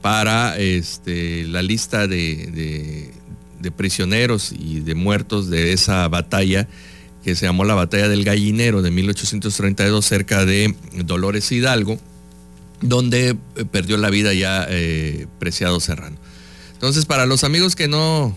para 0.00 0.56
este, 0.58 1.46
la 1.46 1.62
lista 1.62 2.06
de, 2.06 3.12
de, 3.60 3.70
prisioneros 3.70 4.52
y 4.52 4.80
de 4.80 4.94
muertos 4.94 5.48
de 5.48 5.72
esa 5.72 6.08
batalla 6.08 6.68
que 7.22 7.36
se 7.36 7.46
llamó 7.46 7.64
la 7.64 7.74
Batalla 7.74 8.08
del 8.08 8.24
Gallinero 8.24 8.82
de 8.82 8.90
1832 8.90 10.04
cerca 10.04 10.44
de 10.44 10.74
Dolores 11.04 11.50
Hidalgo 11.52 11.98
donde 12.82 13.30
eh, 13.56 13.64
perdió 13.70 13.96
la 13.96 14.10
vida 14.10 14.34
ya 14.34 14.66
eh, 14.68 15.26
Preciado 15.38 15.80
Serrano. 15.80 16.16
Entonces, 16.74 17.06
para 17.06 17.26
los 17.26 17.44
amigos 17.44 17.76
que 17.76 17.86
no, 17.86 18.36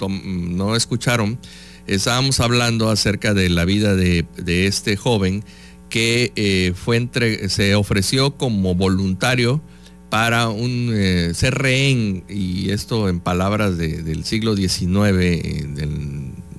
no 0.00 0.74
escucharon, 0.74 1.38
estábamos 1.86 2.40
hablando 2.40 2.90
acerca 2.90 3.34
de 3.34 3.50
la 3.50 3.66
vida 3.66 3.94
de, 3.94 4.26
este 4.66 4.96
joven 4.96 5.44
que 5.90 6.32
eh, 6.34 6.72
fue 6.74 6.96
entre, 6.96 7.50
se 7.50 7.74
ofreció 7.74 8.36
como 8.36 8.74
voluntario 8.74 9.62
para 10.08 10.48
un 10.48 10.94
ser 11.34 11.56
rehén, 11.56 12.24
y 12.28 12.70
esto 12.70 13.08
en 13.08 13.18
palabras 13.18 13.76
del 13.76 14.24
siglo 14.24 14.54
XIX, 14.56 15.12
de 15.12 15.88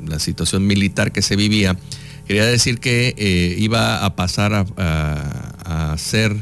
la 0.05 0.20
situación 0.20 0.67
militar 0.67 1.13
que 1.13 1.22
se 1.22 1.38
vivía, 1.38 1.77
quería 2.27 2.46
decir 2.46 2.79
que 2.79 3.55
iba 3.58 4.03
a 4.03 4.15
pasar 4.17 4.53
a, 4.53 5.91
a 5.91 5.98
ser 5.98 6.36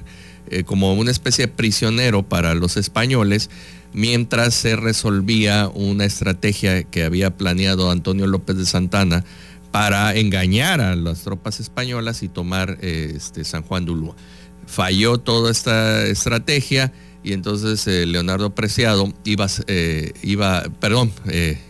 eh, 0.53 0.63
como 0.63 0.93
una 0.93 1.11
especie 1.11 1.47
de 1.47 1.51
prisionero 1.51 2.23
para 2.23 2.53
los 2.53 2.77
españoles 2.77 3.49
mientras 3.93 4.53
se 4.53 4.75
resolvía 4.75 5.67
una 5.67 6.05
estrategia 6.05 6.83
que 6.83 7.03
había 7.03 7.35
planeado 7.35 7.91
Antonio 7.91 8.27
López 8.27 8.57
de 8.57 8.65
Santana 8.65 9.23
para 9.71 10.15
engañar 10.15 10.81
a 10.81 10.95
las 10.95 11.21
tropas 11.21 11.59
españolas 11.59 12.23
y 12.23 12.29
tomar 12.29 12.77
eh, 12.81 13.13
este, 13.15 13.43
San 13.43 13.63
Juan 13.63 13.85
de 13.85 13.91
Ulúa. 13.91 14.15
Falló 14.67 15.17
toda 15.17 15.51
esta 15.51 16.05
estrategia 16.05 16.93
y 17.23 17.33
entonces 17.33 17.85
eh, 17.87 18.05
Leonardo 18.05 18.53
Preciado 18.53 19.11
iba, 19.25 19.47
iba 20.21 20.63
perdón, 20.79 21.11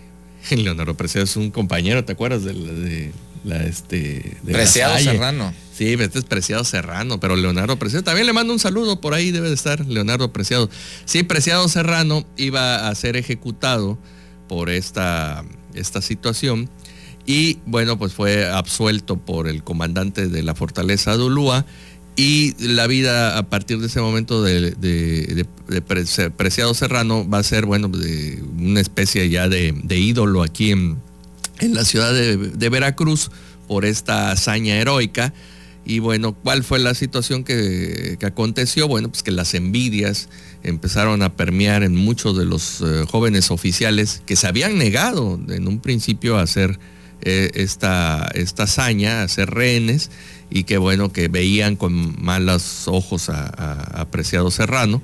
Leonardo 0.52 0.96
Preciado 0.96 1.24
es 1.24 1.36
un 1.38 1.52
compañero, 1.52 2.04
¿te 2.04 2.12
acuerdas 2.12 2.44
de, 2.44 3.12
la, 3.44 3.64
este, 3.64 4.38
Preciado 4.46 4.98
Serrano. 5.00 5.54
Sí, 5.74 5.94
este 5.94 6.20
es 6.20 6.26
Preciado 6.26 6.64
Serrano, 6.64 7.20
pero 7.20 7.36
Leonardo 7.36 7.78
Preciado, 7.78 8.04
también 8.04 8.28
le 8.28 8.34
mando 8.34 8.54
un 8.54 8.60
saludo, 8.60 9.02
por 9.02 9.14
ahí 9.14 9.32
debe 9.32 9.50
de 9.50 9.56
estar 9.56 9.86
Leonardo 9.86 10.32
Preciado. 10.32 10.70
Sí, 11.06 11.24
Preciado 11.24 11.68
Serrano 11.68 12.26
iba 12.38 12.88
a 12.88 12.96
ser 12.96 13.18
ejecutado 13.18 13.98
por 14.48 14.70
esta, 14.70 15.44
esta 15.74 16.02
situación 16.02 16.70
y 17.26 17.60
bueno, 17.66 17.98
pues 17.98 18.14
fue 18.14 18.50
absuelto 18.50 19.18
por 19.18 19.48
el 19.48 19.64
comandante 19.64 20.28
de 20.28 20.44
la 20.44 20.56
fortaleza 20.56 21.16
de 21.18 21.24
Ulúa 21.24 21.66
y 22.16 22.54
la 22.60 22.86
vida 22.86 23.38
a 23.38 23.44
partir 23.50 23.80
de 23.80 23.88
ese 23.88 24.00
momento 24.00 24.44
de, 24.44 25.46
Preciado 26.38 26.74
Serrano 26.74 27.28
va 27.28 27.40
a 27.40 27.44
ser, 27.44 27.66
bueno, 27.66 27.88
de 27.88 28.44
una 28.58 28.82
especie 28.82 29.30
ya 29.30 29.48
de, 29.48 29.74
ídolo 29.90 30.44
aquí 30.44 30.72
en, 30.72 30.98
en 31.60 31.74
la 31.74 31.86
ciudad 31.86 32.14
de 32.14 32.70
Veracruz 32.70 33.32
por 33.68 33.86
esta 33.86 34.32
hazaña 34.32 34.76
heroica 34.76 35.34
y 35.86 36.00
bueno, 36.00 36.34
¿cuál 36.34 36.64
fue 36.64 36.80
la 36.80 36.94
situación 36.94 37.44
que, 37.44 38.18
aconteció? 38.26 38.88
Bueno, 38.88 39.10
pues 39.10 39.22
que 39.22 39.32
las 39.32 39.54
envidias 39.54 40.30
empezaron 40.64 41.22
a 41.22 41.36
permear 41.36 41.84
en 41.84 41.96
muchos 41.96 42.38
de 42.38 42.46
los 42.46 42.82
eh, 42.82 43.06
jóvenes 43.10 43.52
oficiales 43.52 44.22
que 44.26 44.38
se 44.38 44.48
habían 44.48 44.78
negado 44.78 45.40
en 45.50 45.68
un 45.68 45.80
principio 45.80 46.38
a 46.38 46.44
hacer 46.44 46.80
eh, 47.22 47.52
esta, 47.56 48.32
esta 48.34 48.64
hazaña, 48.64 49.24
a 49.24 49.28
ser 49.28 49.50
rehenes, 49.50 50.10
y 50.50 50.64
que 50.64 50.78
bueno, 50.78 51.12
que 51.12 51.28
veían 51.28 51.76
con 51.76 52.16
malos 52.24 52.88
ojos 52.88 53.30
a, 53.30 53.48
apreciado 54.00 54.52
Serrano. 54.52 55.02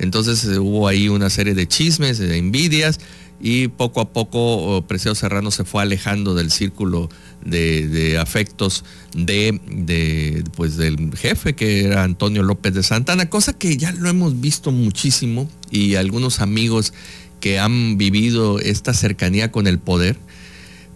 Entonces 0.00 0.44
eh, 0.44 0.58
hubo 0.58 0.88
ahí 0.88 1.08
una 1.08 1.30
serie 1.30 1.54
de 1.54 1.68
chismes, 1.68 2.18
de 2.18 2.36
envidias, 2.38 2.98
y 3.42 3.68
poco 3.68 4.00
a 4.00 4.08
poco 4.10 4.38
oh, 4.56 4.82
Preciado 4.86 5.14
Serrano 5.14 5.50
se 5.50 5.64
fue 5.64 5.82
alejando 5.82 6.34
del 6.34 6.50
círculo 6.50 7.08
de, 7.44 8.18
afectos 8.20 8.84
de, 9.14 10.44
pues 10.56 10.76
del 10.76 11.16
jefe 11.16 11.54
que 11.54 11.84
era 11.84 12.04
Antonio 12.04 12.42
López 12.42 12.74
de 12.74 12.82
Santana, 12.82 13.30
cosa 13.30 13.54
que 13.54 13.76
ya 13.76 13.92
lo 13.92 14.10
hemos 14.10 14.40
visto 14.40 14.72
muchísimo 14.72 15.48
y 15.70 15.94
algunos 15.94 16.40
amigos 16.40 16.92
que 17.40 17.58
han 17.58 17.96
vivido 17.96 18.58
esta 18.58 18.92
cercanía 18.92 19.50
con 19.50 19.66
el 19.66 19.78
poder, 19.78 20.18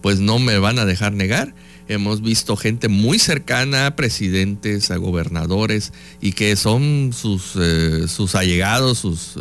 pues 0.03 0.21
no 0.21 0.39
me 0.39 0.59
van 0.59 0.79
a 0.79 0.85
dejar 0.85 1.15
negar 1.15 1.55
hemos 1.89 2.23
visto 2.23 2.57
gente 2.57 2.89
muy 2.89 3.19
cercana 3.19 3.87
a 3.87 3.97
presidentes, 3.97 4.91
a 4.91 4.97
gobernadores, 4.97 5.93
y 6.21 6.33
que 6.33 6.57
son 6.57 7.13
sus, 7.13 7.53
eh, 7.57 8.07
sus 8.09 8.35
allegados, 8.35 8.99
sus, 8.99 9.37
eh, 9.37 9.41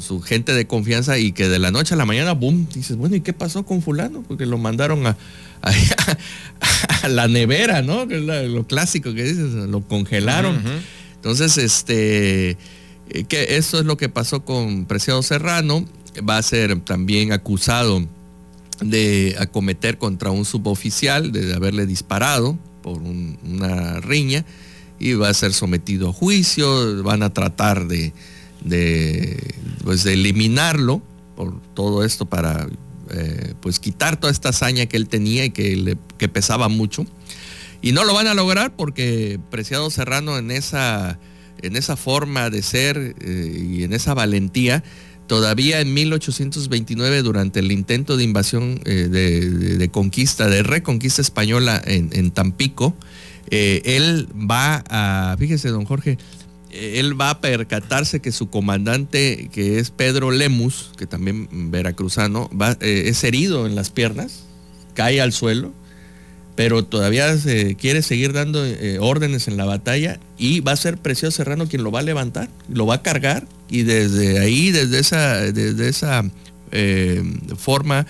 su 0.00 0.20
gente 0.20 0.52
de 0.52 0.66
confianza, 0.66 1.18
y 1.18 1.32
que 1.32 1.48
de 1.48 1.58
la 1.58 1.70
noche 1.70 1.94
a 1.94 1.96
la 1.96 2.06
mañana, 2.06 2.32
boom, 2.32 2.68
dices, 2.72 2.96
bueno, 2.96 3.16
¿y 3.16 3.20
qué 3.20 3.32
pasó 3.32 3.64
con 3.64 3.82
fulano? 3.82 4.22
Porque 4.26 4.46
lo 4.46 4.58
mandaron 4.58 5.06
a, 5.06 5.16
la 7.08 7.28
nevera, 7.28 7.82
¿no? 7.82 8.06
Que 8.06 8.16
es 8.18 8.50
lo 8.50 8.66
clásico 8.66 9.14
que 9.14 9.24
dices, 9.24 9.52
lo 9.52 9.80
congelaron. 9.82 10.60
Entonces, 11.16 11.56
este, 11.56 12.58
eh, 13.10 13.24
que 13.28 13.56
eso 13.56 13.78
es 13.78 13.86
lo 13.86 13.96
que 13.96 14.08
pasó 14.08 14.44
con 14.44 14.86
Preciado 14.86 15.22
Serrano, 15.22 15.86
va 16.28 16.38
a 16.38 16.42
ser 16.42 16.80
también 16.80 17.32
acusado 17.32 18.06
de 18.80 19.36
acometer 19.38 19.98
contra 19.98 20.30
un 20.30 20.44
suboficial, 20.44 21.32
de 21.32 21.54
haberle 21.54 21.86
disparado 21.86 22.58
por 22.82 23.00
una 23.00 24.00
riña 24.00 24.44
y 24.98 25.14
va 25.14 25.28
a 25.28 25.34
ser 25.34 25.52
sometido 25.52 26.10
a 26.10 26.12
juicio, 26.12 27.02
van 27.02 27.22
a 27.22 27.32
tratar 27.32 27.86
de, 27.86 28.12
de, 28.62 29.54
pues, 29.82 30.06
eliminarlo 30.06 31.02
por 31.36 31.60
todo 31.74 32.04
esto 32.04 32.26
para 32.26 32.68
eh, 33.10 33.54
pues 33.60 33.80
quitar 33.80 34.18
toda 34.18 34.32
esta 34.32 34.48
hazaña 34.50 34.86
que 34.86 34.96
él 34.96 35.08
tenía 35.08 35.44
y 35.44 35.50
que, 35.50 35.76
le, 35.76 35.98
que 36.16 36.28
pesaba 36.28 36.68
mucho. 36.68 37.04
Y 37.82 37.92
no 37.92 38.04
lo 38.04 38.14
van 38.14 38.26
a 38.28 38.34
lograr 38.34 38.74
porque 38.76 39.38
Preciado 39.50 39.90
Serrano 39.90 40.38
en 40.38 40.50
esa, 40.50 41.18
en 41.60 41.76
esa 41.76 41.96
forma 41.96 42.48
de 42.48 42.62
ser 42.62 43.14
eh, 43.20 43.66
y 43.68 43.84
en 43.84 43.92
esa 43.92 44.14
valentía, 44.14 44.82
Todavía 45.26 45.80
en 45.80 45.94
1829, 45.94 47.22
durante 47.22 47.60
el 47.60 47.72
intento 47.72 48.16
de 48.18 48.24
invasión 48.24 48.80
eh, 48.84 49.08
de, 49.08 49.88
conquista, 49.88 50.48
de 50.48 50.62
reconquista 50.62 51.22
española 51.22 51.80
en, 51.84 52.30
Tampico, 52.30 52.94
eh, 53.50 53.80
él 53.84 54.28
va 54.34 54.84
a, 54.88 55.36
fíjese 55.38 55.70
don 55.70 55.86
Jorge, 55.86 56.18
eh, 56.70 57.00
él 57.00 57.18
va 57.18 57.30
a 57.30 57.40
percatarse 57.40 58.20
que 58.20 58.32
su 58.32 58.50
comandante, 58.50 59.48
que 59.50 59.78
es 59.78 59.90
Pedro 59.90 60.30
Lemus, 60.30 60.92
que 60.98 61.06
también 61.06 61.70
veracruzano, 61.70 62.50
va, 62.50 62.76
es 62.80 63.24
herido 63.24 63.66
en 63.66 63.76
las 63.76 63.88
piernas, 63.88 64.44
cae 64.92 65.22
al 65.22 65.32
suelo, 65.32 65.72
pero 66.56 66.84
todavía 66.84 67.36
se 67.36 67.74
quiere 67.74 68.02
seguir 68.02 68.32
dando 68.32 68.64
órdenes 69.00 69.48
en 69.48 69.56
la 69.56 69.64
batalla 69.64 70.20
y 70.38 70.60
va 70.60 70.72
a 70.72 70.76
ser 70.76 70.98
Precioso 70.98 71.38
Serrano 71.38 71.66
quien 71.68 71.82
lo 71.82 71.90
va 71.90 72.00
a 72.00 72.02
levantar, 72.02 72.48
lo 72.68 72.86
va 72.86 72.96
a 72.96 73.02
cargar 73.02 73.46
y 73.68 73.82
desde 73.82 74.38
ahí, 74.38 74.70
desde 74.70 75.00
esa, 75.00 75.52
desde 75.52 75.88
esa 75.88 76.24
eh, 76.76 77.22
forma, 77.56 78.06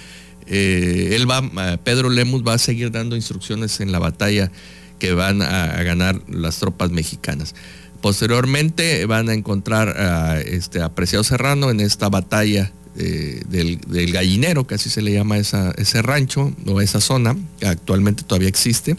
eh, 0.46 1.10
él 1.12 1.30
va, 1.30 1.76
Pedro 1.78 2.08
Lemus 2.10 2.42
va 2.42 2.54
a 2.54 2.58
seguir 2.58 2.90
dando 2.90 3.14
instrucciones 3.14 3.80
en 3.80 3.92
la 3.92 3.98
batalla 3.98 4.50
que 4.98 5.12
van 5.12 5.42
a, 5.42 5.82
ganar 5.82 6.20
las 6.28 6.58
tropas 6.58 6.90
mexicanas. 6.90 7.54
Posteriormente 8.00 9.04
van 9.06 9.28
a 9.28 9.34
encontrar 9.34 10.00
a 10.00 10.40
este 10.40 10.82
apreciado 10.82 11.24
Serrano 11.24 11.70
en 11.70 11.80
esta 11.80 12.08
batalla 12.08 12.72
eh, 12.96 13.42
del, 13.48 14.12
gallinero, 14.12 14.66
que 14.66 14.76
así 14.76 14.90
se 14.90 15.02
le 15.02 15.12
llama 15.12 15.38
esa, 15.38 15.72
ese 15.72 16.02
rancho 16.02 16.52
o 16.66 16.80
esa 16.80 17.00
zona, 17.00 17.36
que 17.58 17.66
actualmente 17.66 18.22
todavía 18.22 18.48
existe, 18.48 18.96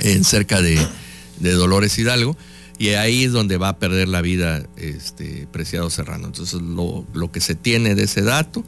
en 0.00 0.24
cerca 0.24 0.62
de, 0.62 0.78
de 1.38 1.52
Dolores 1.52 1.98
Hidalgo. 1.98 2.36
Y 2.80 2.88
ahí 2.94 3.24
es 3.24 3.32
donde 3.32 3.58
va 3.58 3.68
a 3.68 3.78
perder 3.78 4.08
la 4.08 4.22
vida 4.22 4.62
este 4.78 5.46
Preciado 5.52 5.90
Serrano. 5.90 6.28
Entonces 6.28 6.62
lo, 6.62 7.30
que 7.30 7.42
se 7.42 7.54
tiene 7.54 7.94
de 7.94 8.04
ese 8.04 8.22
dato. 8.22 8.64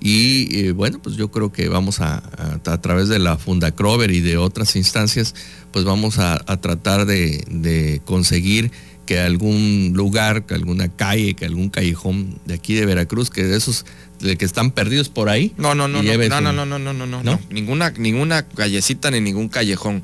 Y 0.00 0.66
eh, 0.66 0.72
bueno, 0.72 1.00
pues 1.02 1.16
yo 1.16 1.30
creo 1.30 1.50
que 1.50 1.70
vamos 1.70 2.02
a, 2.02 2.22
a, 2.66 2.80
través 2.82 3.08
de 3.08 3.18
la 3.18 3.38
Funda 3.38 3.72
Crover 3.72 4.10
y 4.10 4.20
de 4.20 4.36
otras 4.36 4.76
instancias, 4.76 5.34
pues 5.72 5.86
vamos 5.86 6.18
a, 6.18 6.38
tratar 6.60 7.06
de, 7.06 8.02
conseguir 8.04 8.70
que 9.08 9.18
algún 9.18 9.92
lugar, 9.94 10.44
que 10.44 10.52
alguna 10.52 10.90
calle, 10.90 11.32
que 11.32 11.46
algún 11.46 11.70
callejón 11.70 12.38
de 12.44 12.52
aquí 12.52 12.74
de 12.74 12.84
Veracruz, 12.84 13.30
que 13.30 13.42
de 13.42 13.56
esos 13.56 13.86
de 14.20 14.36
que 14.36 14.44
están 14.44 14.70
perdidos 14.70 15.08
por 15.08 15.30
ahí. 15.30 15.54
No, 15.56 15.74
no, 15.74 15.88
no, 15.88 16.02
no, 16.02 16.12
no, 16.12 16.52
no, 16.52 16.66
no, 16.66 16.78
no, 16.78 16.92
no, 16.92 17.22
no, 17.22 17.40
ninguna, 17.48 17.88
ninguna 17.96 18.46
callecita 18.46 19.10
ni 19.10 19.22
ningún 19.22 19.48
callejón. 19.48 20.02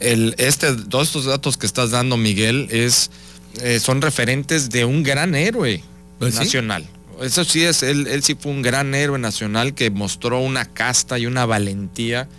El, 0.00 0.34
este, 0.38 0.74
todos 0.88 1.08
estos 1.08 1.26
datos 1.26 1.58
que 1.58 1.66
estás 1.66 1.90
dando, 1.90 2.16
Miguel, 2.16 2.68
es, 2.70 3.10
eh, 3.60 3.78
son 3.80 4.00
referentes 4.00 4.70
de 4.70 4.86
un 4.86 5.02
gran 5.02 5.34
héroe 5.34 5.82
pues 6.18 6.34
nacional. 6.34 6.88
Eso 7.20 7.44
sí 7.44 7.62
es, 7.62 7.82
él, 7.82 8.06
él 8.06 8.22
sí 8.22 8.34
fue 8.34 8.50
un 8.50 8.62
gran 8.62 8.94
héroe 8.94 9.18
nacional 9.18 9.74
que 9.74 9.90
mostró 9.90 10.40
una 10.40 10.64
casta 10.64 11.18
y 11.18 11.26
una 11.26 11.44
valentía, 11.44 12.30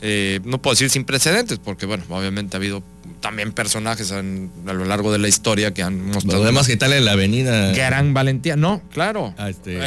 eh, 0.00 0.40
no 0.44 0.62
puedo 0.62 0.72
decir 0.72 0.88
sin 0.88 1.04
precedentes, 1.04 1.58
porque 1.58 1.84
bueno, 1.84 2.04
obviamente 2.08 2.56
ha 2.56 2.58
habido 2.58 2.82
también 3.22 3.52
personajes 3.52 4.12
a 4.12 4.20
lo 4.20 4.84
largo 4.84 5.10
de 5.10 5.18
la 5.18 5.28
historia 5.28 5.72
que 5.72 5.82
han 5.82 6.08
mostrado. 6.08 6.40
Podemos 6.40 6.66
quitarle 6.66 7.00
la 7.00 7.12
avenida. 7.12 7.72
Gran 7.72 8.12
valentía. 8.12 8.56
No, 8.56 8.82
claro. 8.92 9.34
Ah, 9.38 9.48
este, 9.48 9.78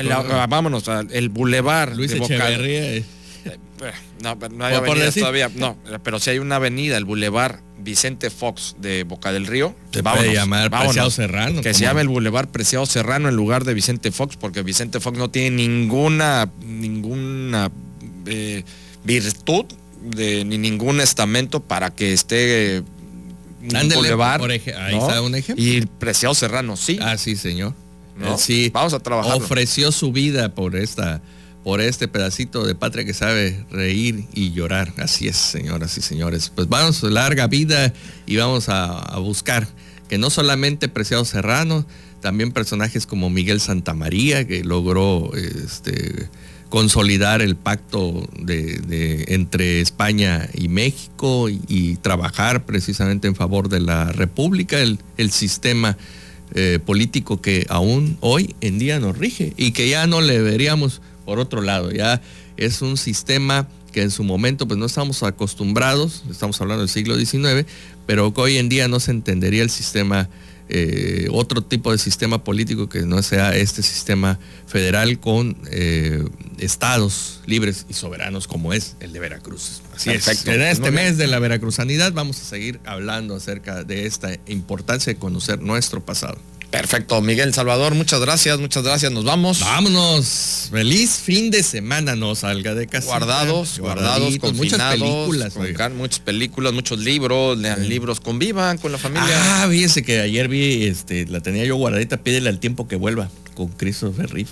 vámonos, 0.49 0.85
el 1.11 1.29
bulevar. 1.29 1.95
Luis 1.95 2.11
Echeverría. 2.13 2.95
Eh, 2.95 3.03
no, 4.23 4.35
no 4.35 4.65
hay 4.65 4.73
avenida 4.73 5.11
todavía. 5.11 5.51
No, 5.53 5.77
pero 6.03 6.19
si 6.19 6.31
hay 6.31 6.39
una 6.39 6.55
avenida, 6.55 6.97
el 6.97 7.05
Boulevard 7.05 7.59
Vicente 7.77 8.31
Fox 8.31 8.75
de 8.79 9.03
Boca 9.03 9.31
del 9.31 9.45
Río. 9.45 9.75
Se 9.91 10.01
puede 10.01 10.33
llamar 10.33 10.71
Preciado 10.71 11.11
Serrano. 11.11 11.61
Que 11.61 11.73
se 11.73 11.81
llame 11.81 12.01
el 12.01 12.07
Boulevard 12.07 12.47
Preciado 12.47 12.85
Serrano 12.87 13.29
en 13.29 13.35
lugar 13.35 13.65
de 13.65 13.75
Vicente 13.75 14.11
Fox, 14.11 14.37
porque 14.37 14.63
Vicente 14.63 14.99
Fox 14.99 15.17
no 15.17 15.29
tiene 15.29 15.51
ninguna, 15.51 16.49
ninguna 16.65 17.69
eh, 18.25 18.63
virtud 19.03 19.65
de, 20.01 20.45
ni 20.45 20.57
ningún 20.57 21.01
estamento 21.01 21.61
para 21.61 21.93
que 21.93 22.13
esté 22.13 22.83
un 23.73 23.89
boulevard. 23.89 24.43
ahí 24.43 24.97
está 24.97 25.21
un 25.21 25.35
ejemplo. 25.35 25.63
Y 25.63 25.85
Preciado 25.85 26.35
Serrano, 26.35 26.75
sí. 26.77 26.99
Ah, 27.01 27.17
sí, 27.17 27.35
señor. 27.35 27.73
Sí. 28.37 28.69
Vamos 28.73 28.93
a 28.93 28.99
trabajar. 28.99 29.35
Ofreció 29.35 29.91
su 29.91 30.11
vida 30.11 30.53
por 30.53 30.75
esta 30.75 31.21
por 31.65 31.81
este 31.81 32.07
pedacito 32.07 32.63
de 32.63 32.75
patria 32.75 33.05
que 33.05 33.15
sabe 33.15 33.65
reír 33.71 34.25
y 34.35 34.51
llorar. 34.51 34.93
Así 34.97 35.27
es, 35.27 35.35
señoras 35.35 35.97
y 35.97 36.01
señores. 36.01 36.51
Pues 36.53 36.69
vamos, 36.69 37.01
larga 37.01 37.47
vida 37.47 37.91
y 38.27 38.37
vamos 38.37 38.69
a, 38.69 39.17
buscar 39.17 39.67
que 40.07 40.19
no 40.19 40.29
solamente 40.29 40.89
Preciado 40.89 41.25
Serrano, 41.25 41.83
también 42.21 42.51
personajes 42.51 43.07
como 43.07 43.31
Miguel 43.31 43.59
Santamaría, 43.59 44.45
que 44.45 44.63
logró 44.63 45.31
este, 45.33 46.29
consolidar 46.69 47.41
el 47.41 47.55
pacto 47.55 48.27
de, 48.39 49.25
entre 49.27 49.81
España 49.81 50.49
y 50.53 50.67
México 50.67 51.49
y, 51.49 51.95
trabajar 51.97 52.65
precisamente 52.65 53.27
en 53.27 53.35
favor 53.35 53.69
de 53.69 53.79
la 53.79 54.11
República, 54.11 54.77
el, 54.79 55.31
sistema 55.31 55.97
eh, 56.53 56.79
político 56.85 57.41
que 57.41 57.65
aún 57.69 58.17
hoy 58.19 58.55
en 58.61 58.77
día 58.77 58.99
nos 58.99 59.17
rige 59.17 59.53
y 59.57 59.71
que 59.71 59.89
ya 59.89 60.05
no 60.07 60.21
le 60.21 60.41
veríamos 60.41 61.01
por 61.25 61.39
otro 61.39 61.61
lado. 61.61 61.91
Ya 61.91 62.21
es 62.57 62.81
un 62.81 62.97
sistema 62.97 63.67
que 63.91 64.01
en 64.01 64.11
su 64.11 64.23
momento 64.23 64.67
pues 64.67 64.77
no 64.77 64.85
estamos 64.85 65.23
acostumbrados, 65.23 66.23
estamos 66.29 66.59
hablando 66.59 66.81
del 66.81 66.89
siglo 66.89 67.17
XIX, 67.17 67.65
pero 68.05 68.33
que 68.33 68.41
hoy 68.41 68.57
en 68.57 68.69
día 68.69 68.87
no 68.87 68.99
se 68.99 69.11
entendería 69.11 69.63
el 69.63 69.69
sistema, 69.69 70.29
eh, 70.67 71.27
otro 71.31 71.61
tipo 71.61 71.91
de 71.91 71.97
sistema 71.97 72.43
político 72.43 72.89
que 72.89 73.03
no 73.03 73.21
sea 73.21 73.55
este 73.55 73.83
sistema 73.83 74.39
federal 74.65 75.19
con 75.19 75.57
eh, 75.69 76.23
estados 76.57 77.41
libres 77.45 77.85
y 77.87 77.93
soberanos 77.93 78.47
como 78.47 78.73
es 78.73 78.95
el 78.99 79.13
de 79.13 79.19
Veracruz. 79.19 79.81
Así 79.95 80.09
es. 80.09 80.47
En 80.47 80.61
este 80.61 80.91
mes 80.91 81.17
de 81.17 81.27
la 81.27 81.39
veracruzanidad 81.39 82.13
vamos 82.13 82.41
a 82.41 82.45
seguir 82.45 82.79
hablando 82.85 83.35
acerca 83.35 83.83
de 83.83 84.05
esta 84.05 84.37
importancia 84.47 85.13
de 85.13 85.19
conocer 85.19 85.61
nuestro 85.61 86.03
pasado. 86.03 86.37
Perfecto, 86.75 87.21
Miguel 87.21 87.53
Salvador, 87.53 87.95
muchas 87.95 88.19
gracias, 88.19 88.59
muchas 88.59 88.83
gracias, 88.83 89.09
nos 89.09 89.23
vamos. 89.23 89.61
Vámonos, 89.61 90.67
feliz 90.69 91.21
fin 91.23 91.49
de 91.49 91.63
semana, 91.63 92.17
no 92.17 92.35
salga 92.35 92.75
de 92.75 92.85
casa. 92.85 93.07
Guardados, 93.07 93.79
guardados, 93.79 94.37
con 94.39 94.57
muchas 94.57 94.81
películas, 94.91 95.55
muchas 95.95 96.19
películas, 96.19 96.73
muchos 96.73 96.99
libros, 96.99 97.57
lean 97.57 97.87
libros, 97.87 98.19
convivan 98.19 98.77
con 98.77 98.91
la 98.91 98.97
familia. 98.97 99.23
Ah, 99.31 99.67
fíjese 99.69 100.03
que 100.03 100.19
ayer 100.19 100.49
vi, 100.49 100.83
este, 100.83 101.25
la 101.27 101.39
tenía 101.39 101.63
yo 101.63 101.77
guardadita, 101.77 102.17
pídele 102.17 102.49
al 102.49 102.59
tiempo 102.59 102.89
que 102.89 102.97
vuelva, 102.97 103.29
con 103.53 103.69
Christopher 103.69 104.29
Reeve. 104.29 104.49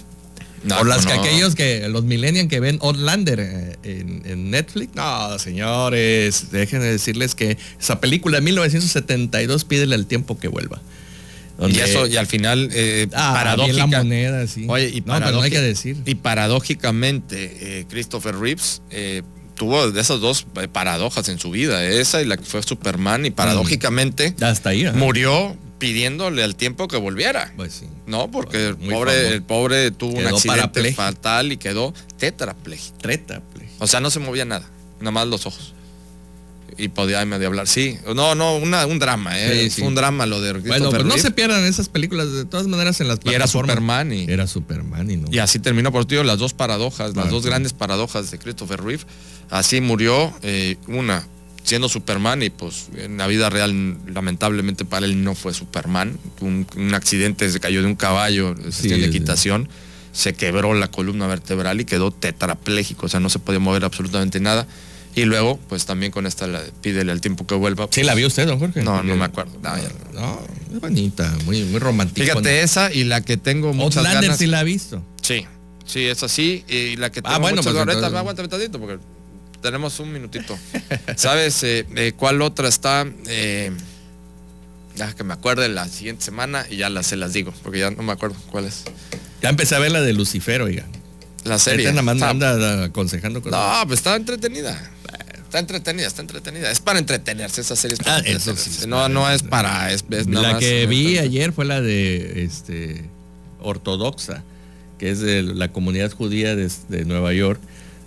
No, 0.64 0.80
o 0.80 0.86
las 0.86 1.06
que 1.06 1.12
aquellos 1.12 1.56
que, 1.56 1.90
los 1.90 2.06
millennials 2.06 2.48
que 2.48 2.62
ven 2.62 2.80
Outlander 2.82 3.42
eh, 3.42 3.76
en, 3.84 4.22
en, 4.24 4.50
Netflix. 4.50 4.96
No, 4.96 5.38
señores, 5.40 6.52
déjenme 6.52 6.86
decirles 6.86 7.36
que 7.36 7.58
esa 7.78 8.00
película 8.00 8.38
de 8.38 8.44
1972, 8.44 9.66
pídele 9.66 9.96
al 9.96 10.06
tiempo 10.06 10.40
que 10.40 10.48
vuelva. 10.48 10.82
Y 11.60 11.80
eso, 11.80 12.08
y 12.08 12.18
al 12.18 12.28
final, 12.28 12.70
eh, 12.74 13.08
ah, 13.14 13.56
la 13.58 13.88
moneda, 13.88 14.48
sí. 14.48 14.66
Oye, 14.68 14.90
y, 14.90 15.02
no, 15.02 15.14
hay 15.14 15.52
que 15.52 15.62
decir. 15.62 15.98
y 16.06 16.16
paradójicamente, 16.16 17.80
eh, 17.80 17.86
Christopher 17.90 18.36
Reeves 18.38 18.82
eh, 18.90 19.22
tuvo 19.56 19.92
de 19.92 20.02
esas 20.02 20.20
dos 20.20 20.48
eh, 20.60 20.68
paradojas 20.68 21.30
en 21.30 21.40
su 21.40 21.52
vida, 21.52 21.86
esa 21.86 22.22
y 22.22 22.26
la 22.26 22.38
que 22.38 22.44
fue 22.44 22.64
Superman, 22.64 23.26
y 23.26 23.30
mm. 23.30 23.34
paradójicamente 23.34 24.36
Hasta 24.42 24.70
ahí, 24.70 24.86
murió 24.94 25.56
pidiéndole 25.78 26.44
al 26.44 26.56
tiempo 26.56 26.88
que 26.88 26.98
volviera. 26.98 27.54
Pues 27.56 27.74
sí. 27.74 27.86
No, 28.08 28.32
porque 28.32 28.70
el 28.70 28.78
pobre, 28.78 29.34
el 29.34 29.44
pobre 29.44 29.92
tuvo 29.92 30.18
un 30.18 30.26
accidente 30.26 30.94
fatal 30.94 31.52
y 31.52 31.58
quedó 31.58 31.94
tetrapléjico. 32.18 32.98
Tetrapléjico. 32.98 33.84
O 33.84 33.88
sea, 33.88 34.00
no 34.00 34.10
se 34.10 34.20
movía 34.20 34.46
nada, 34.46 34.68
nada 35.00 35.12
más 35.12 35.28
los 35.28 35.46
ojos 35.46 35.74
y 36.78 36.90
podía 36.90 37.24
medio 37.26 37.48
hablar. 37.48 37.68
Sí, 37.68 37.98
no, 38.16 38.36
no, 38.36 38.56
un 38.58 39.00
drama, 39.00 39.40
¿eh? 39.40 39.70
un 39.82 39.96
drama 39.96 40.26
lo 40.26 40.42
de 40.42 40.54
Bueno, 40.54 40.90
pero 40.90 41.04
no 41.04 41.18
se 41.18 41.32
pierdan 41.32 41.64
esas 41.66 41.90
películas 41.90 42.32
de 42.32 42.46
todas 42.46 42.68
maneras 42.68 43.00
en 43.02 43.08
las 43.08 43.20
plataformas. 43.20 43.34
Y 43.34 43.36
era 43.36 43.48
Superman 43.48 44.14
y... 44.14 44.26
Era 44.26 44.48
Superman 44.48 45.12
y 45.12 45.18
no. 45.18 45.28
Y 45.32 45.40
así 45.40 45.60
terminó 45.60 45.92
por 45.92 46.06
ti 46.06 46.16
las 46.24 46.40
dos 46.40 46.54
paradojas, 46.54 47.16
las 47.16 47.30
dos 47.30 47.46
grandes 47.46 47.74
paradojas 47.74 48.32
de 48.32 48.40
Christopher 48.40 48.84
Reeve. 48.84 49.04
Así 49.50 49.82
murió 49.82 50.34
eh, 50.42 50.78
una 50.88 51.28
siendo 51.64 51.90
Superman 51.90 52.44
y 52.44 52.50
pues 52.50 52.90
en 52.96 53.18
la 53.18 53.28
vida 53.28 53.50
real 53.50 53.98
lamentablemente 54.08 54.86
para 54.86 55.06
él 55.06 55.24
no 55.24 55.36
fue 55.36 55.54
Superman. 55.54 56.18
Un, 56.42 56.68
accidente, 56.94 57.50
se 57.50 57.60
cayó 57.60 57.82
de 57.82 57.88
un 57.88 57.96
caballo 57.96 58.54
de 58.54 59.06
equitación. 59.06 59.70
Se 60.12 60.34
quebró 60.34 60.74
la 60.74 60.90
columna 60.90 61.26
vertebral 61.26 61.82
y 61.82 61.86
quedó 61.86 62.12
tetrapléjico, 62.12 63.08
o 63.08 63.10
sea, 63.10 63.20
no 63.20 63.30
se 63.30 63.40
podía 63.40 63.60
mover 63.60 63.84
absolutamente 63.84 64.40
nada. 64.40 64.68
Y 65.16 65.26
luego, 65.26 65.60
pues 65.70 65.86
también 65.86 66.12
con 66.12 66.26
esta, 66.26 66.48
la, 66.48 66.62
pídele 66.82 67.12
al 67.12 67.22
tiempo 67.22 67.46
que 67.46 67.54
vuelva. 67.56 67.88
Sí, 67.92 68.04
la 68.04 68.16
vio 68.16 68.28
usted, 68.28 68.48
don 68.48 68.60
Jorge. 68.60 68.82
No, 68.82 69.04
no 69.04 69.16
me 69.16 69.26
acuerdo. 69.26 69.52
No, 69.62 70.40
es 70.74 70.80
bonita, 70.80 71.32
muy, 71.46 71.64
muy 71.66 71.80
romántica. 71.80 72.26
Fíjate 72.26 72.62
esa 72.62 72.92
y 72.92 73.04
la 73.04 73.22
que 73.22 73.38
tengo 73.38 73.74
muchas 73.74 74.04
ganas. 74.04 74.38
sí 74.38 74.48
la 74.48 74.60
ha 74.60 74.64
visto. 74.64 75.04
Sí, 75.22 75.46
sí, 75.86 76.06
es 76.06 76.24
así. 76.24 76.66
Y 76.68 76.96
la 76.96 77.12
que 77.12 77.20
ah, 77.20 77.24
tengo 77.24 77.36
ah, 77.36 77.40
bueno, 77.40 77.58
muchas 77.58 77.74
pues 77.74 77.86
ganas. 77.86 78.14
Aguántame 78.14 78.48
tantito 78.48 78.80
porque 78.80 78.98
tenemos 79.62 80.00
un 80.00 80.12
minutito. 80.12 80.58
¿Sabes 81.16 81.62
eh, 81.64 81.86
eh, 81.96 82.14
cuál 82.18 82.42
otra 82.42 82.68
está? 82.68 83.06
Eh, 83.28 83.72
ya 84.96 85.14
que 85.14 85.24
me 85.24 85.34
acuerde 85.34 85.70
la 85.70 85.88
siguiente 85.88 86.24
semana 86.24 86.66
y 86.70 86.78
ya 86.78 86.90
las, 86.90 87.08
se 87.08 87.18
las 87.18 87.34
digo, 87.34 87.54
porque 87.62 87.80
ya 87.80 87.92
no 87.92 88.02
me 88.02 88.12
acuerdo 88.12 88.36
cuál 88.52 88.66
es. 88.66 88.84
Ya 89.42 89.50
empecé 89.50 89.76
a 89.76 89.80
ver 89.80 89.92
la 89.92 90.02
de 90.02 90.14
Lucifer, 90.14 90.62
oiga. 90.62 90.86
La 91.44 91.60
serie. 91.60 91.88
Esta 91.88 92.02
nada 92.02 92.14
más 92.14 92.22
anda 92.22 92.86
aconsejando 92.86 93.42
cosas. 93.42 93.60
No, 93.60 93.88
pues 93.88 94.00
está 94.00 94.16
entretenida. 94.16 94.92
Está 95.54 95.60
entretenida, 95.60 96.08
está 96.08 96.22
entretenida. 96.24 96.72
Es 96.72 96.80
para 96.80 96.98
entretenerse, 96.98 97.62
esa 97.62 97.76
serie 97.76 97.94
es 97.94 98.00
para 98.00 98.16
ah, 98.16 98.24
Eso 98.26 98.58
sí, 98.58 98.88
no, 98.88 99.08
no 99.08 99.30
es 99.30 99.44
para. 99.44 99.92
Es, 99.92 100.04
la 100.28 100.58
que 100.58 100.88
vi 100.88 101.20
ayer 101.20 101.54
fue 101.54 101.66
la 101.66 101.80
de 101.80 102.44
este 102.44 103.08
ortodoxa, 103.62 104.44
que 104.98 105.12
es 105.12 105.20
de 105.20 105.44
la 105.44 105.72
comunidad 105.72 106.12
judía 106.12 106.56
de, 106.56 106.72
de 106.90 107.06
Nueva 107.06 107.34
York, 107.34 107.62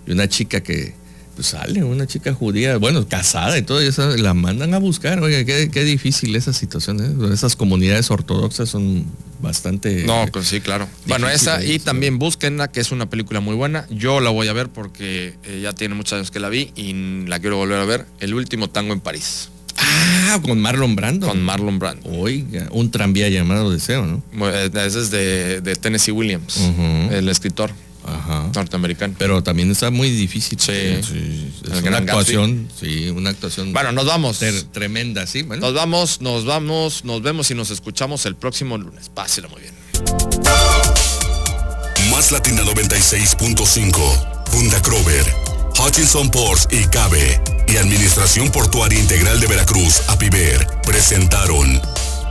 y 0.05 0.11
una 0.11 0.27
chica 0.27 0.61
que 0.61 0.93
pues 1.37 1.49
sale 1.49 1.83
una 1.83 2.07
chica 2.07 2.33
judía, 2.33 2.77
bueno, 2.77 3.07
casada 3.07 3.59
y 3.59 3.61
todo, 3.61 3.79
eso, 3.79 4.17
la 4.17 4.33
mandan 4.33 4.73
a 4.73 4.79
buscar. 4.79 5.21
Oiga, 5.21 5.45
qué, 5.45 5.69
qué 5.71 5.83
difícil 5.83 6.35
esa 6.35 6.51
situación. 6.51 6.99
¿eh? 6.99 7.31
Esas 7.31 7.55
comunidades 7.55 8.09
ortodoxas 8.09 8.69
son 8.69 9.05
bastante. 9.39 10.03
No, 10.05 10.25
pues 10.33 10.47
sí, 10.47 10.61
claro. 10.61 10.89
Bueno, 11.05 11.29
esa 11.29 11.63
y 11.63 11.77
también 11.77 12.17
búsquenla, 12.17 12.69
que 12.69 12.79
es 12.79 12.91
una 12.91 13.07
película 13.07 13.39
muy 13.39 13.53
buena. 13.53 13.85
Yo 13.91 14.19
la 14.19 14.31
voy 14.31 14.47
a 14.47 14.53
ver 14.53 14.69
porque 14.69 15.35
eh, 15.43 15.59
ya 15.61 15.73
tiene 15.73 15.93
muchos 15.93 16.13
años 16.13 16.31
que 16.31 16.39
la 16.39 16.49
vi 16.49 16.71
y 16.75 17.27
la 17.27 17.39
quiero 17.39 17.57
volver 17.57 17.77
a 17.77 17.85
ver. 17.85 18.07
El 18.19 18.33
último 18.33 18.71
tango 18.71 18.93
en 18.93 18.99
París. 18.99 19.49
Ah, 19.77 20.39
con 20.43 20.59
Marlon 20.59 20.95
Brando. 20.95 21.27
Con 21.27 21.43
Marlon 21.43 21.77
Brando. 21.77 22.09
Oiga, 22.09 22.67
un 22.71 22.89
tranvía 22.89 23.29
llamado 23.29 23.69
Deseo, 23.69 24.07
¿no? 24.07 24.23
ese 24.49 24.99
es 24.99 25.11
de, 25.11 25.77
Tennessee 25.79 26.11
Williams, 26.11 26.57
el 27.11 27.29
escritor. 27.29 27.69
Ajá. 28.07 28.49
norteamericano. 28.55 29.13
Pero 29.17 29.43
también 29.43 29.69
está 29.71 29.91
muy 29.91 30.09
difícil. 30.09 30.59
Sí. 30.59 30.71
¿eh? 30.73 31.01
sí. 31.03 31.53
Es 31.71 31.81
una 31.83 31.97
actuación, 31.97 32.67
Gatsby. 32.67 32.89
sí, 32.89 33.09
una 33.09 33.29
actuación. 33.31 33.73
Bueno, 33.73 33.91
nos 33.91 34.05
vamos. 34.05 34.39
Tremenda, 34.71 35.27
sí. 35.27 35.43
Bueno. 35.43 35.65
Nos 35.65 35.73
vamos, 35.73 36.21
nos 36.21 36.45
vamos, 36.45 37.03
nos 37.05 37.21
vemos 37.21 37.51
y 37.51 37.55
nos 37.55 37.69
escuchamos 37.69 38.25
el 38.25 38.35
próximo 38.35 38.77
lunes. 38.77 39.09
Pásela 39.09 39.47
muy 39.49 39.61
bien. 39.61 39.73
Más 42.09 42.31
Latina 42.31 42.63
96.5, 42.63 44.45
Funda 44.51 44.81
Krover, 44.81 45.25
Hutchinson 45.77 46.29
Ports 46.31 46.67
y 46.71 46.85
Cabe 46.85 47.41
y 47.67 47.77
Administración 47.77 48.49
Portuaria 48.49 48.97
Integral 48.99 49.39
de 49.39 49.47
Veracruz, 49.47 50.01
APIVER, 50.07 50.65
presentaron 50.83 51.81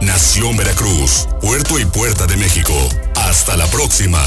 Nación 0.01 0.57
Veracruz, 0.57 1.29
Puerto 1.41 1.79
y 1.79 1.85
Puerta 1.85 2.27
de 2.27 2.37
México. 2.37 2.73
Hasta 3.15 3.57
la 3.57 3.67
próxima. 3.67 4.23